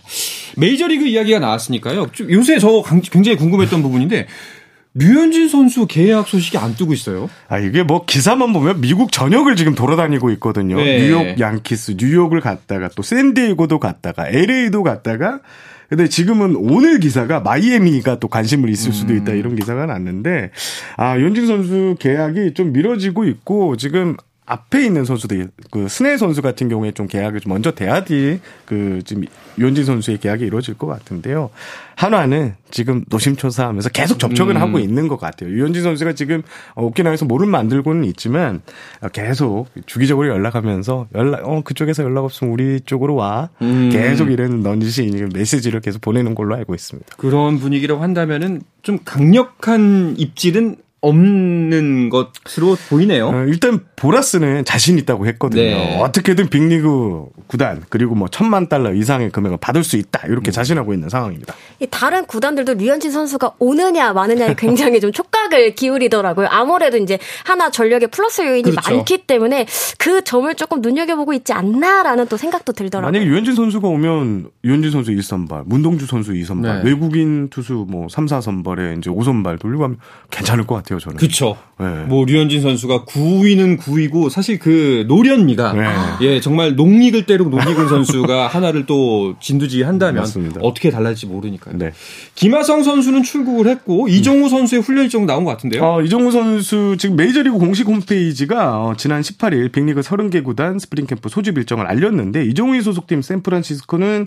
메이저리그 0.58 1.06
이야기가 1.08 1.40
나왔으니까요. 1.40 2.08
요새 2.30 2.60
저 2.60 2.84
굉장히 3.12 3.38
궁금했던 3.38 3.82
부분인데 3.82 4.28
류현진 4.96 5.50
선수 5.50 5.88
계약 5.88 6.28
소식이 6.28 6.58
안 6.58 6.76
뜨고 6.76 6.94
있어요. 6.94 7.30
아 7.48 7.58
이게 7.58 7.84
뭐 7.84 8.06
기사만 8.06 8.54
보면 8.54 8.82
미국 8.82 9.12
전역을 9.12 9.56
지금 9.56 9.74
돌아다니고 9.74 10.30
있거든요. 10.32 10.78
네. 10.78 11.00
뉴욕 11.00 11.40
양키스, 11.40 11.96
뉴욕을 11.98 12.42
갔다가 12.42 12.90
또 12.96 13.02
샌디에고도 13.02 13.80
갔다가 13.80 14.28
LA도 14.28 14.84
갔다가 14.84 15.40
근데 15.90 16.08
지금은 16.08 16.56
오늘 16.56 17.00
기사가 17.00 17.40
마이애미가 17.42 18.20
또 18.20 18.28
관심을 18.28 18.70
있을 18.70 18.94
수도 18.94 19.14
있다 19.14 19.32
음. 19.34 19.38
이런 19.38 19.56
기사가 19.56 19.86
났는데 19.86 20.52
아 20.98 21.20
윤진 21.20 21.48
선수 21.48 21.96
계약이 22.00 22.54
좀 22.54 22.72
미뤄지고 22.72 23.26
있고 23.26 23.78
지금 23.78 24.16
앞에 24.46 24.86
있는 24.86 25.06
선수들 25.06 25.50
그 25.72 25.88
스네 25.88 26.18
선수 26.18 26.42
같은 26.42 26.68
경우에 26.70 26.92
좀 26.92 27.08
계약을 27.08 27.40
좀 27.40 27.52
먼저 27.54 27.72
돼야지 27.72 28.42
그 28.66 29.02
지금 29.06 29.24
유현진 29.58 29.86
선수의 29.86 30.18
계약이 30.18 30.44
이루어질 30.46 30.74
것 30.74 30.88
같은데요. 30.88 31.50
한화는 31.96 32.56
지금 32.72 33.06
노심초사하면서 33.08 33.90
계속 33.90 34.20
접촉을 34.20 34.56
음. 34.56 34.62
하고 34.62 34.80
있는 34.80 35.08
것 35.08 35.18
같아요. 35.18 35.50
유현진 35.52 35.84
선수가 35.84 36.14
지금 36.14 36.42
오키나와에서 36.76 37.26
모를 37.26 37.48
만들고는 37.48 38.04
있지만 38.06 38.62
계속 39.14 39.68
주기적으로 39.86 40.28
연락하면서 40.30 41.08
연락 41.16 41.48
어 41.48 41.62
그쪽에서 41.62 42.04
연락 42.04 42.26
없으면 42.26 42.54
우리 42.54 42.82
쪽으로 42.82 43.16
와 43.16 43.50
음. 43.62 43.90
계속 43.92 44.32
이런 44.32 44.62
넌지 44.62 44.84
메시지를 45.34 45.82
계속 45.82 46.02
보내는 46.02 46.36
걸로 46.36 46.56
알고 46.56 46.74
있습니다. 46.76 47.16
그런 47.18 47.60
분위기라고 47.60 48.02
한다면은 48.02 48.62
좀 48.82 49.00
강력한 49.06 50.16
입질은 50.18 50.78
없는 51.04 52.10
것으로 52.10 52.78
보이네요. 52.90 53.28
어, 53.28 53.44
일단 53.48 53.82
보라스는 53.98 54.64
자신 54.64 54.98
있다고 54.98 55.28
했거든요. 55.28 55.62
네. 55.62 56.00
어떻게든 56.00 56.50
빅리그 56.50 57.26
구단 57.48 57.84
그리고 57.90 58.16
뭐 58.16 58.30
천만 58.30 58.70
달러 58.70 58.94
이상의 58.94 59.30
금액을 59.30 59.58
받을 59.58 59.84
수 59.84 59.98
있다 59.98 60.26
이렇게 60.28 60.50
음. 60.50 60.52
자신하고 60.52 60.94
있는 60.94 61.10
상황입니다. 61.10 61.54
다른 61.92 62.26
구단들도 62.26 62.76
류현진 62.76 63.12
선수가 63.12 63.56
오느냐 63.60 64.14
마느냐에 64.14 64.56
굉장히 64.58 65.02
좀 65.02 65.12
촉각을 65.12 65.76
기울이더라고요. 65.76 66.48
아무래도 66.50 66.98
이제 66.98 67.20
하나 67.44 67.70
전력에 67.70 68.08
플러스 68.08 68.42
요인이 68.42 68.72
그렇죠. 68.72 68.96
많기 68.96 69.26
때문에 69.28 69.68
그 69.98 70.24
점을 70.24 70.54
조금 70.56 70.82
눈여겨보고 70.82 71.34
있지 71.34 71.52
않나라는 71.52 72.28
또 72.28 72.38
생각도 72.38 72.72
들더라고요. 72.72 73.12
만약에 73.12 73.30
류현진 73.30 73.56
선수가 73.56 73.88
오면 73.88 74.50
류현진 74.64 74.92
선수 74.92 75.12
1선발, 75.12 75.64
문동주 75.66 76.06
선수 76.06 76.32
2선발, 76.32 76.84
네. 76.84 76.90
외국인 76.90 77.50
투수 77.50 77.86
뭐 77.89 78.08
3, 78.10 78.26
4선발에 78.26 78.98
이제 78.98 79.10
5선발 79.10 79.60
돌리고 79.60 79.84
하면 79.84 79.98
괜찮을 80.32 80.66
것 80.66 80.76
같아요. 80.76 80.92
같아요, 80.93 80.99
저는. 80.99 81.17
그쵸. 81.17 81.58
네. 81.79 82.06
뭐, 82.06 82.25
류현진 82.25 82.62
선수가 82.62 83.06
구위는 83.06 83.80
구위고, 83.80 84.30
사실 84.29 84.60
그, 84.60 85.06
노련미가, 85.08 85.73
네. 85.73 85.86
예, 86.21 86.39
정말 86.39 86.75
농익을 86.75 87.25
때리고 87.25 87.49
농익은 87.49 87.88
선수가 87.88 88.47
하나를 88.47 88.86
또 88.86 89.36
진두지휘한다면, 89.39 90.22
맞습니다. 90.21 90.62
어떻게 90.62 90.89
달라질지 90.89 91.27
모르니까요. 91.27 91.77
네. 91.77 91.91
김하성 92.36 92.84
선수는 92.84 93.23
출국을 93.23 93.67
했고, 93.67 94.08
이정후 94.08 94.50
선수의 94.49 94.82
훈련 94.82 95.06
일정 95.06 95.25
나온 95.25 95.43
것 95.43 95.51
같은데요? 95.51 95.84
어, 95.84 96.01
이정후 96.02 96.32
선수, 96.32 96.95
지금 96.97 97.15
메이저리그 97.15 97.58
공식 97.58 97.88
홈페이지가, 97.88 98.84
어, 98.84 98.93
지난 98.97 99.21
18일 99.21 99.71
빅리그 99.71 100.01
30개 100.01 100.43
구단 100.43 100.79
스프링 100.79 101.08
캠프 101.08 101.29
소집 101.29 101.58
일정을 101.58 101.88
알렸는데, 101.88 102.45
이정후의 102.46 102.82
소속팀 102.82 103.21
샌프란시스코는 103.21 104.25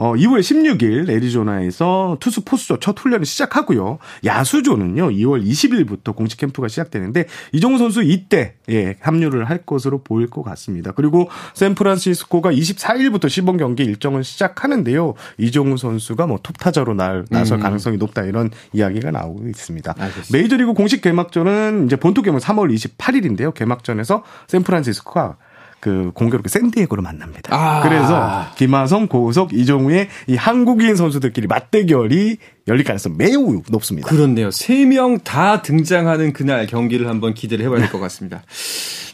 어, 0.00 0.14
2월 0.14 0.40
16일 0.40 1.10
애리조나에서 1.10 2.16
투수 2.20 2.40
포수조 2.40 2.78
첫 2.78 2.98
훈련을 2.98 3.26
시작하고요. 3.26 3.98
야수조는요. 4.24 5.10
2월 5.10 5.46
20일부터 5.46 6.16
공식 6.16 6.38
캠프가 6.38 6.68
시작되는데 6.68 7.26
이종우 7.52 7.76
선수 7.76 8.02
이때 8.02 8.54
예, 8.70 8.96
합류를 9.00 9.44
할 9.44 9.58
것으로 9.58 10.02
보일 10.02 10.28
것 10.28 10.42
같습니다. 10.42 10.92
그리고 10.92 11.28
샌프란시스코가 11.52 12.50
24일부터 12.50 13.28
시범 13.28 13.58
경기 13.58 13.82
일정을 13.84 14.24
시작하는데요. 14.24 15.12
이종우 15.36 15.76
선수가 15.76 16.26
뭐 16.28 16.38
톱타자로 16.42 16.94
나, 16.94 17.22
나설 17.28 17.58
음. 17.58 17.62
가능성이 17.62 17.98
높다 17.98 18.22
이런 18.22 18.48
이야기가 18.72 19.10
나오고 19.10 19.48
있습니다. 19.48 19.96
알겠습니다. 19.98 20.28
메이저리그 20.32 20.72
공식 20.72 21.02
개막전은 21.02 21.84
이제 21.84 21.96
본토 21.96 22.22
개막 22.22 22.40
3월 22.40 22.74
28일인데요. 22.74 23.52
개막전에서 23.52 24.24
샌프란시스코가 24.48 25.36
그 25.80 26.10
공교롭게 26.14 26.48
샌디에고로 26.48 27.02
만납니다. 27.02 27.54
아. 27.54 27.80
그래서 27.82 28.46
김하성, 28.56 29.06
고우석, 29.08 29.52
이종우의 29.54 30.08
이 30.28 30.36
한국인 30.36 30.94
선수들끼리 30.94 31.46
맞대결이 31.46 32.36
열릴 32.68 32.84
가능성 32.84 33.16
매우 33.16 33.62
높습니다. 33.70 34.08
그렇네요. 34.08 34.50
세 34.50 34.84
명 34.84 35.18
다 35.24 35.62
등장하는 35.62 36.32
그날 36.32 36.66
경기를 36.66 37.08
한번 37.08 37.34
기대를 37.34 37.64
해봐야 37.64 37.80
될 37.80 37.90
것 37.90 37.98
같습니다. 38.00 38.42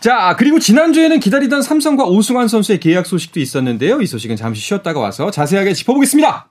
자, 0.00 0.35
그리고 0.38 0.59
지난주에는 0.59 1.20
기다리던 1.20 1.62
삼성과 1.62 2.05
오승환 2.05 2.48
선수의 2.48 2.81
계약 2.81 3.07
소식도 3.07 3.40
있었는데요. 3.40 4.00
이 4.00 4.07
소식은 4.07 4.37
잠시 4.37 4.61
쉬었다가 4.61 5.00
와서 5.00 5.31
자세하게 5.31 5.72
짚어보겠습니다. 5.72 6.50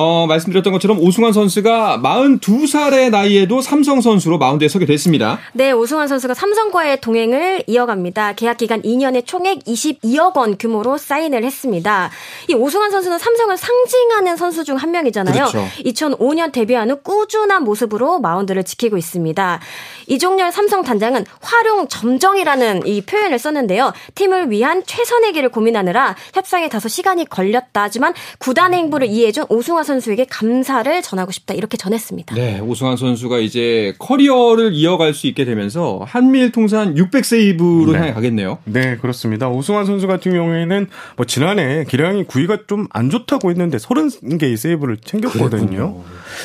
어, 0.00 0.26
말씀드렸던 0.28 0.72
것처럼 0.72 1.00
오승환 1.00 1.32
선수가 1.32 2.00
42살의 2.02 3.10
나이에도 3.10 3.60
삼성 3.60 4.00
선수로 4.00 4.38
마운드에 4.38 4.68
서게 4.68 4.86
됐습니다. 4.86 5.40
네, 5.52 5.72
오승환 5.72 6.06
선수가 6.06 6.34
삼성과의 6.34 7.00
동행을 7.00 7.64
이어갑니다. 7.66 8.34
계약 8.34 8.58
기간 8.58 8.80
2년에 8.82 9.26
총액 9.26 9.64
22억 9.64 10.36
원 10.36 10.56
규모로 10.56 10.98
사인을 10.98 11.42
했습니다. 11.42 12.10
이 12.48 12.54
오승환 12.54 12.92
선수는 12.92 13.18
삼성을 13.18 13.56
상징하는 13.56 14.36
선수 14.36 14.64
중 14.64 14.78
한 14.78 14.92
명이잖아요. 14.92 15.46
그렇죠. 15.46 15.66
2005년 15.84 16.52
데뷔한 16.52 16.88
후 16.90 17.00
꾸준한 17.02 17.64
모습으로 17.64 18.20
마운드를 18.20 18.62
지키고 18.62 18.96
있습니다. 18.96 19.58
이종렬 20.06 20.52
삼성 20.52 20.84
단장은 20.84 21.24
활용 21.40 21.88
점정이라는 21.88 22.86
이 22.86 23.00
표현을 23.00 23.40
썼는데요. 23.40 23.92
팀을 24.14 24.50
위한 24.52 24.84
최선의 24.86 25.32
길을 25.32 25.48
고민하느라 25.48 26.14
협상에 26.34 26.68
다소 26.68 26.88
시간이 26.88 27.24
걸렸다지만 27.24 28.14
구단 28.38 28.72
행보를 28.72 29.08
이해해준 29.08 29.46
오승환 29.48 29.87
선수에게 29.88 30.26
감사를 30.26 31.02
전하고 31.02 31.32
싶다 31.32 31.54
이렇게 31.54 31.76
전했습니다. 31.76 32.34
네, 32.34 32.60
오승환 32.60 32.96
선수가 32.96 33.38
이제 33.38 33.94
커리어를 33.98 34.72
이어갈 34.74 35.14
수 35.14 35.26
있게 35.26 35.44
되면서 35.44 36.00
한미일 36.06 36.52
통산 36.52 36.94
600세이브로 36.94 37.92
네. 37.92 37.98
향해 37.98 38.12
가겠네요. 38.12 38.58
네, 38.64 38.96
그렇습니다. 38.98 39.48
오승환 39.48 39.86
선수 39.86 40.06
같은 40.06 40.32
경우에는 40.32 40.86
뭐 41.16 41.26
지난해 41.26 41.84
기량이 41.88 42.24
구위가 42.24 42.66
좀 42.66 42.86
안 42.90 43.10
좋다고 43.10 43.50
했는데 43.50 43.78
30개의 43.78 44.56
세이브를 44.56 44.98
챙겼거든요. 45.04 45.48
그랬군요. 45.48 46.04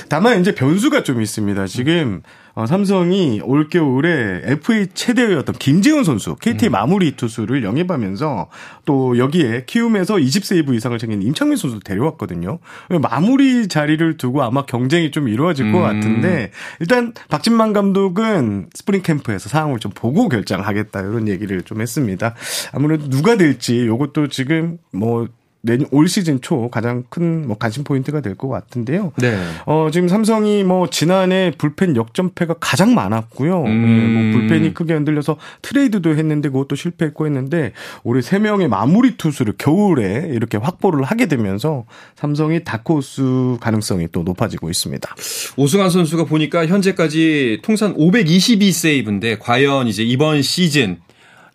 다만 0.10 0.40
이제 0.40 0.54
변수가 0.54 1.04
좀 1.04 1.22
있습니다. 1.22 1.66
지금 1.68 2.22
어, 2.56 2.68
삼성이 2.68 3.42
올겨울에 3.44 4.42
FA 4.44 4.88
최대의 4.94 5.36
어떤 5.36 5.56
김재윤 5.56 6.04
선수, 6.04 6.36
KT 6.36 6.68
음. 6.68 6.72
마무리 6.72 7.16
투수를 7.16 7.64
영입하면서 7.64 8.50
또 8.86 9.18
여기에 9.18 9.64
키움에서 9.66 10.16
20세이브 10.16 10.76
이상을 10.76 10.96
챙긴 11.00 11.24
임창민 11.24 11.58
선수도 11.58 11.82
데려왔거든요. 11.82 12.60
마무리 13.02 13.68
자리를 13.68 14.18
두고 14.18 14.44
아마 14.44 14.66
경쟁이 14.66 15.10
좀 15.10 15.28
이루어질 15.28 15.72
것 15.72 15.80
음. 15.80 15.84
같은데 15.84 16.52
일단 16.80 17.14
박진만 17.30 17.74
감독은 17.74 18.68
스프링 18.74 19.02
캠프에서 19.02 19.50
상황을 19.50 19.80
좀 19.80 19.92
보고 19.94 20.30
결정하겠다 20.30 21.00
이런 21.00 21.28
얘기를 21.28 21.64
좀 21.64 21.82
했습니다. 21.82 22.36
아무래도 22.72 23.10
누가 23.10 23.36
될지 23.36 23.84
이것도 23.84 24.28
지금 24.28 24.78
뭐 24.92 25.28
내년 25.66 25.88
올 25.92 26.10
시즌 26.10 26.42
초 26.42 26.70
가장 26.70 27.04
큰 27.10 27.46
뭐 27.48 27.58
관심 27.58 27.84
포인트가 27.84 28.20
될 28.22 28.36
것 28.36 28.50
같은데요. 28.50 29.14
네. 29.18 29.38
어 29.66 29.90
지금 29.92 30.08
삼성이 30.08 30.64
뭐 30.64 30.90
지난해 30.90 31.52
불펜 31.58 31.96
역전패가 31.96 32.56
가장 32.60 32.94
많았고요. 32.94 33.64
음. 33.64 33.86
네, 33.86 34.32
뭐 34.32 34.40
불펜이 34.40 34.74
크게 34.74 34.94
흔들려서 34.94 35.38
트레이드도 35.62 36.16
했는데 36.16 36.50
그것도 36.50 36.76
실패했고 36.76 37.26
했는데 37.26 37.72
올해 38.04 38.22
세 38.22 38.40
명의 38.40 38.68
마무리 38.68 39.18
투수를 39.18 39.54
겨울에 39.58 40.30
이렇게 40.32 40.58
확보를 40.58 41.04
하게 41.04 41.28
되면서 41.28 41.86
삼성이 42.16 42.64
다크호스 42.64 43.58
가능성이 43.62 44.08
또 44.12 44.24
높아지고 44.24 44.70
있습니다. 44.70 45.16
오승환 45.58 45.90
선수가 45.90 46.26
보니까 46.26 46.66
현재까지 46.66 47.60
통산 47.64 47.96
522세이브인데 47.96 49.38
과연 49.40 49.88
이제 49.88 50.04
이번 50.04 50.42
시즌 50.42 50.98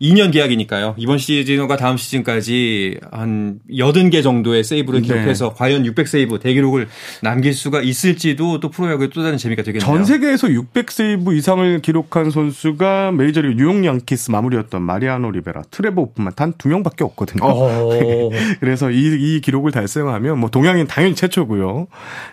2년 0.00 0.32
계약이니까요. 0.32 0.94
이번 0.98 1.18
시즌과 1.18 1.76
다음 1.76 1.96
시즌까지 1.96 2.98
한 3.11 3.61
80개 3.70 4.22
정도의 4.22 4.64
세이브를 4.64 5.00
네. 5.02 5.06
기록해서 5.08 5.48
네. 5.48 5.54
과연 5.56 5.84
600세이브 5.84 6.40
대기록을 6.40 6.88
남길 7.22 7.54
수가 7.54 7.80
있을지도 7.82 8.61
또 8.61 8.68
프로야구의 8.70 9.11
또 9.11 9.22
다른 9.22 9.38
재미가 9.38 9.62
되겠네요. 9.62 9.87
전 9.87 10.04
세계에서 10.04 10.48
600세이브 10.48 11.37
이상을 11.37 11.80
기록한 11.80 12.30
선수가 12.30 13.12
메이저리그 13.12 13.54
뉴욕 13.56 13.84
양키스 13.84 14.30
마무리였던 14.30 14.82
마리아노 14.82 15.30
리베라, 15.30 15.62
트레버 15.70 16.02
호프만 16.02 16.32
단 16.34 16.48
두 16.58 16.68
명밖에 16.68 17.04
없거든요. 17.04 17.44
어. 17.44 18.30
그래서 18.61 18.90
이, 18.90 19.37
이 19.37 19.40
기록을 19.40 19.70
달성하면 19.70 20.38
뭐 20.38 20.50
동양인 20.50 20.87
당연히 20.87 21.14
최초고요. 21.14 21.87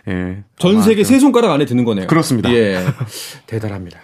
예. 0.10 0.44
전 0.58 0.82
세계 0.82 1.04
세 1.04 1.20
손가락 1.20 1.52
안에 1.52 1.66
드는 1.66 1.86
거네요. 1.86 2.08
그렇습니다. 2.08 2.52
예. 2.54 2.84
대단합니다. 3.46 4.00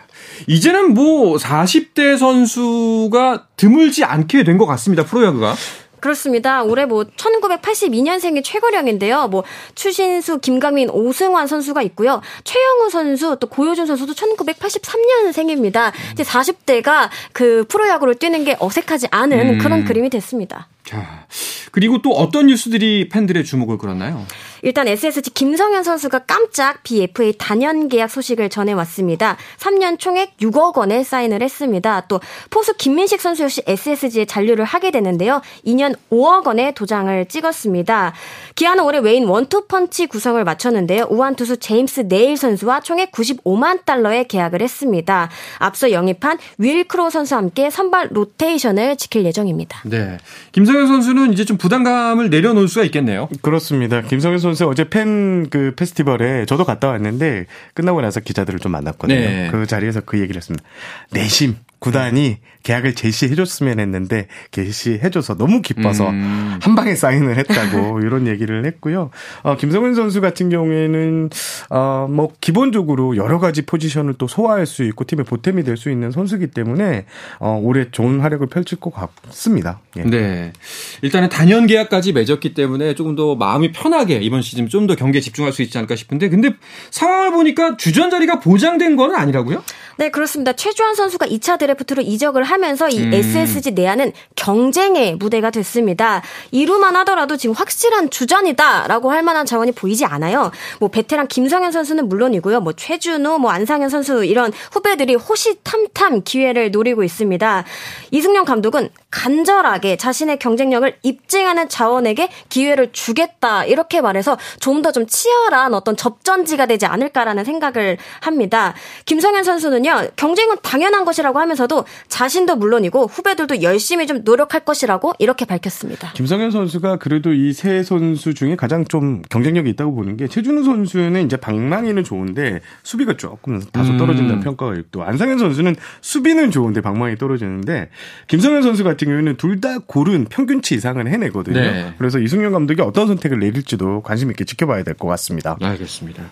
이제는 0.47 0.93
뭐 0.93 1.37
40대 1.37 2.17
선수가 2.17 3.47
드물지 3.57 4.03
않게 4.03 4.43
된 4.43 4.57
것 4.57 4.65
같습니다. 4.67 5.03
프로야구가. 5.05 5.55
그렇습니다. 5.99 6.63
올해 6.63 6.85
뭐 6.85 7.03
1982년생이 7.03 8.43
최고령인데요. 8.43 9.27
뭐 9.27 9.43
추신수, 9.75 10.39
김강민, 10.39 10.89
오승환 10.89 11.45
선수가 11.47 11.81
있고요. 11.83 12.21
최영우 12.43 12.89
선수, 12.89 13.37
또 13.39 13.47
고효준 13.47 13.85
선수도 13.85 14.13
1983년생입니다. 14.13 15.91
이제 16.13 16.23
40대가 16.23 17.09
그 17.33 17.65
프로야구를 17.69 18.15
뛰는 18.15 18.43
게 18.43 18.57
어색하지 18.59 19.07
않은 19.11 19.39
음. 19.39 19.57
그런 19.59 19.85
그림이 19.85 20.09
됐습니다. 20.09 20.67
자, 20.83 21.25
그리고 21.71 22.01
또 22.01 22.11
어떤 22.11 22.47
뉴스들이 22.47 23.09
팬들의 23.09 23.43
주목을 23.45 23.77
끌었나요? 23.77 24.25
일단 24.63 24.87
SSG 24.87 25.31
김성현 25.31 25.83
선수가 25.83 26.19
깜짝 26.19 26.83
BFA 26.83 27.33
단연 27.37 27.87
계약 27.87 28.09
소식을 28.09 28.49
전해왔습니다. 28.49 29.37
3년 29.57 29.99
총액 29.99 30.37
6억 30.37 30.77
원에 30.77 31.03
사인을 31.03 31.41
했습니다. 31.41 32.01
또 32.07 32.19
포수 32.49 32.75
김민식 32.75 33.21
선수 33.21 33.43
역시 33.43 33.61
SSG에 33.65 34.25
잔류를 34.25 34.65
하게 34.65 34.91
되는데요. 34.91 35.41
2년 35.65 35.95
5억 36.11 36.45
원의 36.47 36.73
도장을 36.75 37.25
찍었습니다. 37.25 38.13
기아는 38.55 38.83
올해 38.83 38.99
외인 38.99 39.25
원투펀치 39.25 40.07
구성을 40.07 40.43
마쳤는데요. 40.43 41.07
우한 41.09 41.35
투수 41.35 41.57
제임스 41.57 42.07
네일 42.07 42.37
선수와 42.37 42.81
총액 42.81 43.11
95만 43.11 43.85
달러의 43.85 44.27
계약을 44.27 44.61
했습니다. 44.61 45.29
앞서 45.57 45.91
영입한 45.91 46.37
윌 46.57 46.83
크로 46.83 47.09
선수와 47.09 47.39
함께 47.39 47.69
선발 47.69 48.09
로테이션을 48.11 48.97
지킬 48.97 49.25
예정입니다. 49.25 49.81
네. 49.85 50.17
김성 50.51 50.70
현 50.73 50.87
선수는 50.87 51.33
이제 51.33 51.45
좀 51.45 51.57
부담감을 51.57 52.29
내려놓을 52.29 52.67
수가 52.67 52.85
있겠네요. 52.85 53.29
그렇습니다. 53.41 54.01
김성현 54.01 54.39
선수 54.39 54.51
선수 54.51 54.67
어제 54.67 54.89
팬 54.89 55.31
그 55.49 55.73
페스티벌에 55.75 56.45
저도 56.45 56.65
갔다 56.65 56.89
왔는데 56.89 57.45
끝나고 57.73 58.01
나서 58.01 58.19
기자들을 58.19 58.59
좀 58.59 58.71
만났거든요. 58.73 59.19
네. 59.19 59.49
그 59.51 59.65
자리에서 59.65 60.01
그 60.01 60.19
얘기를 60.19 60.37
했습니다. 60.37 60.63
내심 61.11 61.55
구단이 61.81 62.37
계약을 62.63 62.93
제시해줬으면 62.93 63.79
했는데 63.79 64.27
제시해줘서 64.51 65.35
너무 65.35 65.63
기뻐서 65.63 66.09
음. 66.11 66.59
한 66.61 66.75
방에 66.75 66.93
사인을 66.93 67.37
했다고 67.39 68.01
이런 68.05 68.27
얘기를 68.27 68.65
했고요. 68.65 69.09
어, 69.41 69.57
김성훈 69.57 69.95
선수 69.95 70.21
같은 70.21 70.49
경우에는 70.49 71.31
어, 71.71 72.07
뭐 72.07 72.31
기본적으로 72.39 73.17
여러 73.17 73.39
가지 73.39 73.63
포지션을 73.63 74.13
또 74.19 74.27
소화할 74.27 74.67
수 74.67 74.83
있고 74.83 75.05
팀의 75.05 75.25
보탬이 75.25 75.63
될 75.63 75.75
수 75.75 75.89
있는 75.89 76.11
선수기 76.11 76.47
때문에 76.47 77.05
어, 77.39 77.59
올해 77.63 77.89
좋은 77.89 78.19
활약을 78.19 78.45
펼칠 78.47 78.79
것 78.79 78.93
같습니다. 78.93 79.79
예. 79.97 80.03
네, 80.03 80.53
일단은 81.01 81.29
단연 81.29 81.65
계약까지 81.65 82.13
맺었기 82.13 82.53
때문에 82.53 82.93
조금 82.93 83.15
더 83.15 83.35
마음이 83.35 83.71
편하게 83.71 84.19
이번 84.21 84.43
시즌 84.43 84.67
좀 84.67 84.85
더 84.85 84.95
경기에 84.95 85.19
집중할 85.21 85.51
수 85.51 85.63
있지 85.63 85.77
않을까 85.79 85.95
싶은데 85.95 86.29
근데 86.29 86.51
상황을 86.91 87.31
보니까 87.31 87.77
주전 87.77 88.11
자리가 88.11 88.39
보장된 88.39 88.95
건 88.95 89.15
아니라고요? 89.15 89.63
네, 89.97 90.09
그렇습니다. 90.09 90.53
최주환 90.53 90.95
선수가 90.95 91.27
2차 91.27 91.59
드래프트로 91.59 92.01
이적을 92.01 92.43
하면서 92.43 92.89
이 92.89 92.99
음. 92.99 93.13
SSG 93.13 93.71
내야는 93.71 94.13
경쟁의 94.35 95.15
무대가 95.15 95.49
됐습니다. 95.49 96.21
이루만 96.51 96.95
하더라도 96.97 97.35
지금 97.37 97.53
확실한 97.53 98.09
주전이다라고 98.09 99.11
할 99.11 99.23
만한 99.23 99.45
자원이 99.45 99.73
보이지 99.73 100.05
않아요. 100.05 100.51
뭐 100.79 100.89
베테랑 100.89 101.27
김성현 101.27 101.71
선수는 101.71 102.07
물론이고요. 102.07 102.61
뭐 102.61 102.73
최준호, 102.73 103.39
뭐 103.39 103.51
안상현 103.51 103.89
선수 103.89 104.23
이런 104.23 104.53
후배들이 104.71 105.15
호시탐탐 105.15 106.21
기회를 106.23 106.71
노리고 106.71 107.03
있습니다. 107.03 107.65
이승용 108.11 108.45
감독은 108.45 108.89
간절하게 109.09 109.97
자신의 109.97 110.39
경쟁력을 110.39 110.95
입증하는 111.03 111.67
자원에게 111.67 112.29
기회를 112.47 112.93
주겠다 112.93 113.65
이렇게 113.65 113.99
말해서 113.99 114.37
좀 114.59 114.81
더좀 114.81 115.01
좀 115.01 115.07
치열한 115.07 115.73
어떤 115.73 115.95
접전지가 115.95 116.65
되지 116.67 116.85
않을까라는 116.85 117.43
생각을 117.43 117.97
합니다. 118.21 118.73
김성현 119.05 119.43
선수는 119.43 119.80
요 119.85 120.07
경쟁은 120.15 120.57
당연한 120.61 121.05
것이라고 121.05 121.39
하면서도 121.39 121.85
자신도 122.07 122.55
물론이고 122.57 123.07
후배들도 123.07 123.61
열심히 123.61 124.07
좀 124.07 124.23
노력할 124.23 124.61
것이라고 124.65 125.13
이렇게 125.19 125.45
밝혔습니다. 125.45 126.11
김성현 126.13 126.51
선수가 126.51 126.97
그래도 126.97 127.33
이 127.33 127.53
세 127.53 127.83
선수 127.83 128.33
중에 128.33 128.55
가장 128.55 128.85
좀 128.85 129.21
경쟁력이 129.29 129.69
있다고 129.71 129.93
보는 129.93 130.17
게 130.17 130.27
최준우 130.27 130.63
선수는 130.63 131.25
이제 131.25 131.37
방망이는 131.37 132.03
좋은데 132.03 132.61
수비가 132.83 133.15
조금 133.17 133.61
다소 133.71 133.95
떨어진다는 133.97 134.39
음. 134.39 134.39
평가가 134.41 134.75
있고 134.75 135.03
안상현 135.03 135.37
선수는 135.37 135.75
수비는 136.01 136.49
좋은데 136.51 136.81
방망이 136.81 137.17
떨어지는데 137.17 137.89
김성현 138.27 138.63
선수 138.63 138.83
같은 138.83 139.07
경우에는 139.07 139.35
둘 139.37 139.61
다 139.61 139.77
고른 139.85 140.25
평균치 140.25 140.73
이상은 140.73 141.07
해내거든요. 141.07 141.59
네. 141.59 141.93
그래서 141.99 142.17
이승용 142.17 142.51
감독이 142.51 142.81
어떤 142.81 143.05
선택을 143.05 143.37
내릴지도 143.39 144.01
관심 144.01 144.31
있게 144.31 144.43
지켜봐야 144.43 144.81
될 144.83 144.95
것 144.95 145.07
같습니다. 145.07 145.55
알겠습니다. 145.61 146.23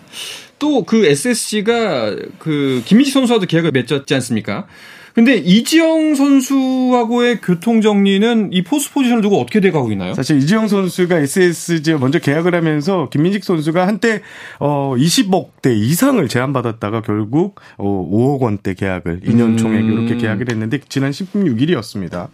또 0.60 0.84
그 0.84 1.04
SSG가 1.06 2.14
그 2.38 2.82
김민식 2.84 3.12
선수와도 3.14 3.46
계약을 3.46 3.72
맺었지 3.72 4.14
않습니까? 4.14 4.66
근데 5.14 5.36
이지영 5.36 6.14
선수하고의 6.14 7.40
교통 7.40 7.80
정리는 7.80 8.50
이 8.52 8.62
포스 8.62 8.92
포지션을 8.92 9.22
두고 9.22 9.40
어떻게 9.40 9.60
돼가고 9.60 9.90
있나요? 9.92 10.14
사실 10.14 10.38
이지영 10.38 10.68
선수가 10.68 11.18
SSG 11.18 11.94
먼저 11.94 12.18
계약을 12.20 12.54
하면서 12.54 13.08
김민식 13.10 13.42
선수가 13.42 13.86
한때 13.86 14.22
어 14.60 14.94
20억 14.96 15.62
대 15.62 15.74
이상을 15.74 16.26
제안받았다가 16.28 17.02
결국 17.02 17.60
어 17.76 18.08
5억 18.10 18.40
원대 18.40 18.74
계약을 18.74 19.20
2년 19.20 19.58
총액 19.58 19.80
음. 19.80 19.92
이렇게 19.92 20.16
계약을 20.16 20.48
했는데 20.48 20.78
지난 20.88 21.10
16일이었습니다. 21.10 22.28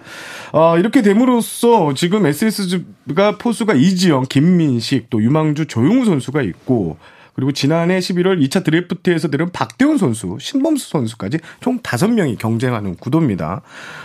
어 0.52 0.78
이렇게 0.78 1.00
됨으로써 1.00 1.94
지금 1.94 2.26
SSG가 2.26 3.38
포수가 3.38 3.74
이지영, 3.74 4.26
김민식 4.28 5.08
또 5.08 5.22
유망주 5.22 5.66
조형우 5.66 6.04
선수가 6.04 6.42
있고 6.42 6.98
그리고 7.36 7.52
지난해 7.52 7.98
11월 7.98 8.42
2차 8.46 8.64
드래프트에서 8.64 9.28
들은 9.28 9.50
박대온 9.52 9.98
선수, 9.98 10.38
신범수 10.40 10.88
선수까지 10.88 11.38
총 11.60 11.80
5명이 11.80 12.38
경쟁하는 12.38 12.96
구도입니다. 12.96 13.60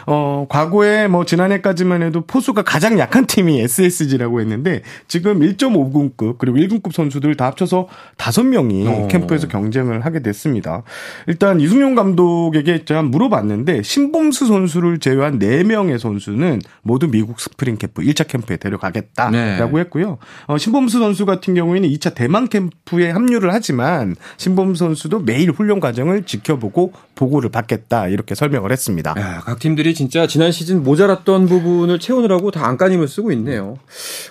어, 0.06 0.46
과거에 0.50 1.08
뭐 1.08 1.26
지난해까지만 1.26 2.04
해도 2.04 2.22
포수가 2.22 2.62
가장 2.64 3.00
약한 3.00 3.26
팀이 3.26 3.62
SSG라고 3.62 4.42
했는데 4.42 4.82
지금 5.08 5.40
1.5군급 5.40 6.38
그리고 6.40 6.58
1군급 6.58 6.92
선수들 6.92 7.36
다 7.36 7.46
합쳐서 7.46 7.88
5명이 8.18 8.88
어. 8.88 9.08
캠프에서 9.08 9.48
경쟁을 9.48 10.06
하게 10.06 10.22
됐습니다. 10.22 10.84
일단 11.28 11.62
이숭용 11.62 11.96
감독에게 11.96 12.84
제가 12.84 13.02
물어봤는데 13.04 13.82
신범수 13.84 14.48
선수를 14.48 15.00
제외한 15.00 15.40
4명의 15.40 15.98
선수는 15.98 16.60
모두 16.82 17.08
미국 17.08 17.40
스프링 17.40 17.78
캠프 17.78 18.02
1차 18.02 18.28
캠프에 18.28 18.58
데려가겠다라고 18.58 19.78
네. 19.78 19.84
했고요. 19.84 20.18
어, 20.48 20.58
신범수 20.58 21.00
선수 21.00 21.26
같은 21.26 21.56
경우에는 21.56 21.88
2차 21.88 22.14
대만 22.14 22.50
캠프에 22.50 23.10
합류를 23.22 23.54
하지만 23.54 24.16
신범수 24.38 24.80
선수도 24.80 25.20
매일 25.20 25.52
훈련 25.52 25.80
과정을 25.80 26.24
지켜보고 26.24 26.94
보고를 27.16 27.50
받겠다 27.50 28.08
이렇게 28.08 28.36
설명을 28.36 28.72
했습니다. 28.72 29.14
야, 29.18 29.42
각 29.46 29.60
팀들이 29.60 29.94
진짜 29.94 30.28
지난 30.28 30.52
시즌 30.52 30.84
모자랐던 30.84 31.46
부분을 31.48 32.00
채우느라고 32.00 32.52
다 32.52 32.68
안간힘을 32.68 33.08
쓰고 33.08 33.32
있네요. 33.34 33.78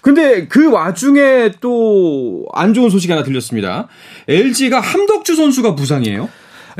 근데 0.03 0.47
그 0.47 0.71
와중에 0.71 1.53
또 1.61 2.31
안 2.53 2.75
좋은 2.75 2.91
소식 2.91 3.11
하나 3.11 3.23
들렸습니다. 3.23 3.89
LG가 4.29 4.81
함덕주 4.81 5.37
선수가 5.37 5.75
부상이에요. 5.75 6.29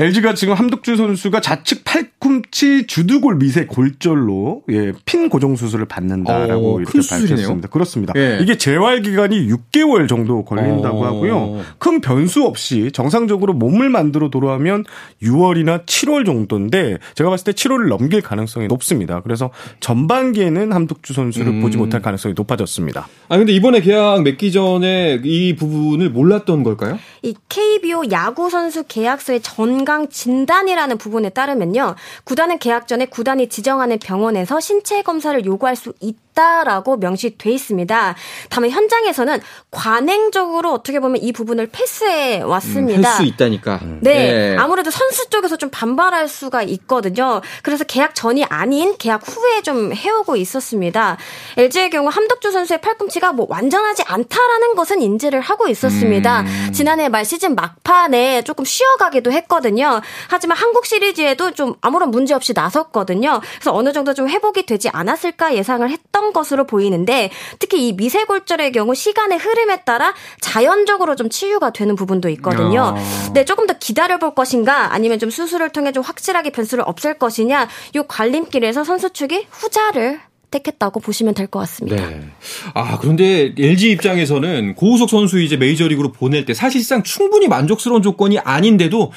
LG가 0.01 0.33
지금 0.33 0.55
함덕주 0.55 0.97
선수가 0.97 1.43
좌측 1.43 1.85
팔꿈치 1.85 2.87
주두골 2.87 3.37
미세 3.37 3.67
골절로 3.67 4.63
예, 4.71 4.93
핀 5.05 5.29
고정 5.29 5.57
수술을 5.57 5.85
받는다라고 5.85 6.77
어, 6.77 6.81
이렇게 6.81 7.01
밝혔습니다. 7.07 7.69
그렇습니다. 7.69 8.15
예. 8.17 8.39
이게 8.41 8.57
재활 8.57 9.03
기간이 9.03 9.47
6개월 9.49 10.09
정도 10.09 10.43
걸린다고 10.47 11.03
어. 11.03 11.07
하고요. 11.07 11.61
큰 11.79 12.01
변수 12.01 12.45
없이 12.45 12.91
정상적으로 12.95 13.53
몸을 13.53 13.91
만들어 13.91 14.31
돌아오면 14.31 14.87
6월이나 15.23 15.85
7월 15.85 16.25
정도인데 16.25 16.97
제가 17.15 17.29
봤을 17.29 17.45
때 17.45 17.53
7월을 17.53 17.89
넘길 17.89 18.23
가능성이 18.23 18.69
높습니다. 18.69 19.21
그래서 19.21 19.51
전반기에는 19.81 20.73
함덕주 20.73 21.13
선수를 21.13 21.49
음. 21.49 21.61
보지 21.61 21.77
못할 21.77 22.01
가능성이 22.01 22.35
높아졌습니다. 22.35 23.07
아 23.29 23.37
근데 23.37 23.53
이번에 23.53 23.83
계약 23.83 24.23
맺기 24.23 24.51
전에 24.51 25.21
이 25.23 25.55
부분을 25.57 26.09
몰랐던 26.09 26.63
걸까요? 26.63 26.99
이 27.23 27.35
KBO 27.51 28.05
야구 28.13 28.49
선수 28.49 28.85
계약서의 28.89 29.41
전 29.43 29.85
건강 29.91 30.09
진단이라는 30.09 30.99
부분에 30.99 31.31
따르면요. 31.31 31.97
구단은 32.23 32.59
계약 32.59 32.87
전에 32.87 33.07
구단이 33.07 33.49
지정하는 33.49 33.99
병원에서 33.99 34.61
신체 34.61 35.03
검사를 35.03 35.45
요구할 35.45 35.75
수 35.75 35.93
있다. 35.99 36.30
있다라고 36.31 36.97
명시돼 36.97 37.51
있습니다. 37.51 38.15
다만 38.49 38.71
현장에서는 38.71 39.41
관행적으로 39.71 40.73
어떻게 40.73 41.01
보면 41.01 41.23
이 41.23 41.33
부분을 41.33 41.69
패스해 41.71 42.43
왔습니다. 42.43 43.01
음, 43.01 43.05
할수 43.05 43.23
있다니까. 43.25 43.81
네, 44.01 44.15
네, 44.53 44.57
아무래도 44.57 44.91
선수 44.91 45.29
쪽에서 45.31 45.57
좀 45.57 45.71
반발할 45.71 46.29
수가 46.29 46.63
있거든요. 46.63 47.41
그래서 47.63 47.85
계약 47.85 48.15
전이 48.15 48.45
아닌 48.45 48.97
계약 48.99 49.23
후에 49.27 49.63
좀 49.63 49.93
해오고 49.95 50.37
있었습니다. 50.37 51.17
LG의 51.57 51.91
경우 51.91 52.09
함덕주 52.09 52.51
선수의 52.51 52.81
팔꿈치가 52.81 53.33
뭐 53.33 53.47
완전하지 53.49 54.05
않다라는 54.07 54.75
것은 54.75 55.03
인지를 55.03 55.41
하고 55.41 55.69
있었습니다. 55.69 56.43
음. 56.43 56.73
지난해 56.73 57.09
말 57.09 57.25
시즌 57.25 57.55
막판에 57.55 58.43
조금 58.43 58.65
쉬어가기도 58.65 59.33
했거든요. 59.33 60.01
하지만 60.29 60.57
한국 60.57 60.87
시리즈에도 60.87 61.53
좀 61.53 61.75
아무런 61.81 62.11
문제 62.11 62.35
없이 62.35 62.53
나섰거든요. 62.55 63.41
그래서 63.55 63.75
어느 63.75 63.93
정도 63.93 64.15
좀 64.15 64.29
회복이 64.29 64.67
되지 64.67 64.89
않았을까 64.91 65.55
예상을 65.55 65.89
했던 65.89 66.20
것으로 66.33 66.65
보이는데 66.67 67.31
특히 67.59 67.89
이 67.89 67.93
미세골절의 67.93 68.73
경우 68.73 68.95
시간의 68.95 69.39
흐름에 69.39 69.83
따라 69.85 70.15
자연적으로 70.41 71.17
좀 71.17 71.29
치유가 71.29 71.71
되는 71.71 71.97
부분도 71.97 72.29
있거든요. 72.31 72.95
네, 73.35 73.45
조금 73.45 73.67
더 73.67 73.75
기다려 73.79 74.19
볼 74.19 74.35
것인가 74.35 74.93
아니면 74.93 75.19
좀 75.19 75.31
수술을 75.31 75.71
통해 75.71 75.93
좀 75.93 76.03
확실하게 76.03 76.51
변수를 76.51 76.85
없앨 76.87 77.15
것이냐 77.19 77.69
요 77.97 78.03
관림길에서 78.05 78.85
선수 78.85 79.11
측이 79.11 79.47
후자를 79.51 80.21
택했다고 80.51 80.99
보시면 81.01 81.35
될 81.35 81.47
것 81.47 81.61
같습니다. 81.61 82.09
네. 82.09 82.29
아, 82.75 82.99
그런데 82.99 83.55
LG 83.57 83.93
입장에서는 83.93 84.75
고우석 84.75 85.09
선수 85.09 85.41
이제 85.41 85.57
메이저리그로 85.57 86.13
보낼 86.13 86.45
때 86.45 86.55
사실상 86.55 87.03
충분히 87.05 87.47
만족스러운 87.49 88.03
조건이 88.03 88.39
아닌데도 88.39 89.13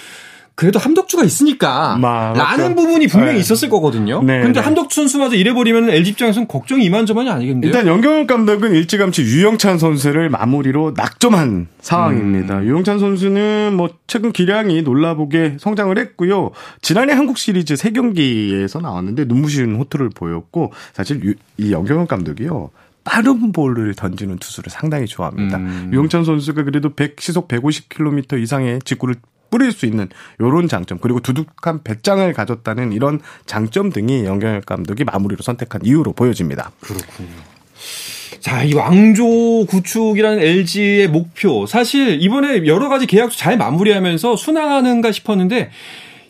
그래도 0.55 0.77
함덕주가 0.77 1.23
있으니까 1.23 1.97
마, 1.97 2.31
라는 2.33 2.75
부분이 2.75 3.07
분명히 3.07 3.33
네. 3.33 3.39
있었을 3.39 3.69
거거든요. 3.69 4.21
네, 4.21 4.41
근데 4.41 4.59
네. 4.59 4.63
함덕주 4.63 4.95
선수마저 4.95 5.35
이래버리면 5.35 5.89
LG 5.89 6.11
입장에서는 6.11 6.47
걱정이 6.47 6.85
이만저만이 6.85 7.29
아니겠는데요. 7.29 7.69
일단 7.69 7.87
연경훈 7.87 8.27
감독은 8.27 8.73
일찌감치 8.73 9.23
유영찬 9.23 9.79
선수를 9.79 10.29
마무리로 10.29 10.93
낙점한 10.95 11.67
상황입니다. 11.81 12.59
음. 12.59 12.65
유영찬 12.65 12.99
선수는 12.99 13.73
뭐 13.75 13.89
최근 14.05 14.31
기량이 14.31 14.83
놀라보게 14.83 15.57
성장을 15.59 15.97
했고요. 15.97 16.51
지난해 16.81 17.13
한국 17.13 17.39
시리즈 17.39 17.73
3경기에서 17.73 18.79
나왔는데 18.79 19.25
눈부신 19.25 19.75
호투를 19.75 20.09
보였고 20.09 20.71
사실 20.93 21.23
유, 21.23 21.33
이 21.57 21.71
연경훈 21.71 22.05
감독이요. 22.05 22.69
빠른 23.03 23.51
볼을 23.51 23.95
던지는 23.95 24.37
투수를 24.37 24.69
상당히 24.69 25.07
좋아합니다. 25.07 25.57
음. 25.57 25.89
유영찬 25.91 26.23
선수가 26.23 26.63
그래도 26.63 26.89
100, 26.89 27.19
시속 27.19 27.47
150km 27.47 28.41
이상의 28.41 28.79
직구를 28.85 29.15
뿌릴 29.53 29.71
수 29.71 29.85
있는 29.85 30.09
요런 30.41 30.67
장점 30.67 30.97
그리고 30.97 31.19
두둑한 31.19 31.83
배짱을 31.83 32.33
가졌다는 32.33 32.91
이런 32.91 33.19
장점 33.45 33.91
등이 33.91 34.25
영경혁 34.25 34.65
감독이 34.65 35.03
마무리로 35.03 35.43
선택한 35.43 35.81
이유로 35.85 36.13
보여집니다. 36.13 36.71
그렇군요. 36.79 37.29
자, 38.39 38.63
이 38.63 38.73
왕조 38.73 39.67
구축이라는 39.67 40.39
LG의 40.39 41.07
목표. 41.07 41.67
사실 41.67 42.19
이번에 42.19 42.65
여러 42.65 42.89
가지 42.89 43.05
계약도 43.05 43.35
잘 43.35 43.55
마무리하면서 43.57 44.37
순항하는가 44.37 45.11
싶었는데 45.11 45.69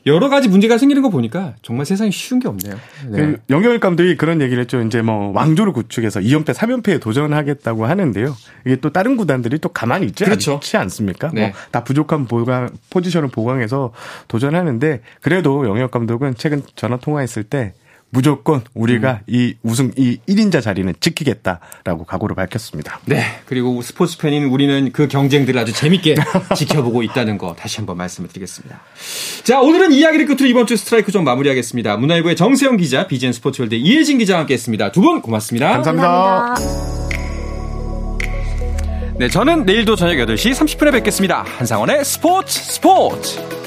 여러 0.05 0.29
가지 0.29 0.49
문제가 0.49 0.77
생기는 0.77 1.01
거 1.01 1.09
보니까 1.09 1.55
정말 1.61 1.85
세상에 1.85 2.11
쉬운 2.11 2.39
게 2.39 2.47
없네요. 2.47 2.75
네. 3.09 3.17
그 3.17 3.39
영경일 3.49 3.79
감독이 3.79 4.17
그런 4.17 4.41
얘기를 4.41 4.61
했죠. 4.61 4.81
이제 4.81 5.01
뭐 5.01 5.31
왕조를 5.33 5.71
구축해서 5.73 6.19
2연패, 6.19 6.53
3연패에 6.53 6.99
도전하겠다고 7.01 7.85
하는데요. 7.85 8.35
이게 8.65 8.75
또 8.77 8.91
다른 8.91 9.15
구단들이 9.15 9.59
또 9.59 9.69
가만히 9.69 10.07
있지 10.07 10.25
그렇죠. 10.25 10.55
않지 10.55 10.77
않습니까? 10.77 11.31
네. 11.33 11.53
뭐다 11.53 11.83
부족한 11.83 12.25
보강, 12.25 12.69
포지션을 12.89 13.29
보강해서 13.29 13.93
도전하는데 14.27 15.01
그래도 15.21 15.65
영경 15.67 15.89
감독은 15.89 16.35
최근 16.37 16.61
전화 16.75 16.97
통화했을 16.97 17.43
때 17.43 17.73
무조건 18.13 18.61
우리가 18.75 19.21
음. 19.27 19.33
이 19.33 19.55
우승 19.63 19.91
이 19.97 20.19
1인자 20.29 20.61
자리는 20.61 20.93
지키겠다라고 20.99 22.05
각오를 22.05 22.35
밝혔습니다. 22.35 22.99
네. 23.05 23.23
그리고 23.45 23.81
스포츠 23.81 24.19
팬인 24.19 24.43
우리는 24.45 24.91
그 24.91 25.07
경쟁들을 25.07 25.59
아주 25.59 25.73
재밌게 25.73 26.15
지켜보고 26.55 27.01
있다는 27.01 27.39
거 27.39 27.55
다시 27.57 27.77
한번 27.77 27.97
말씀을 27.97 28.29
드리겠습니다. 28.29 28.81
자, 29.43 29.61
오늘은 29.61 29.91
이야기를 29.93 30.27
끝으로 30.27 30.45
이번 30.45 30.67
주 30.67 30.77
스트라이크 30.77 31.11
좀 31.11 31.23
마무리하겠습니다. 31.23 31.97
문화일보의 31.97 32.35
정세영 32.35 32.77
기자, 32.77 33.07
BGN 33.07 33.33
스포츠월드 33.33 33.73
이혜진 33.75 34.19
기자와 34.19 34.41
함께 34.41 34.53
했습니다. 34.53 34.91
두 34.91 35.01
분 35.01 35.21
고맙습니다. 35.21 35.71
감사합니다. 35.81 36.55
네, 39.17 39.27
저는 39.27 39.65
내일도 39.65 39.95
저녁 39.95 40.15
8시 40.27 40.53
30분에 40.53 40.91
뵙겠습니다. 40.91 41.43
한상원의 41.43 42.05
스포츠 42.05 42.59
스포츠! 42.59 43.62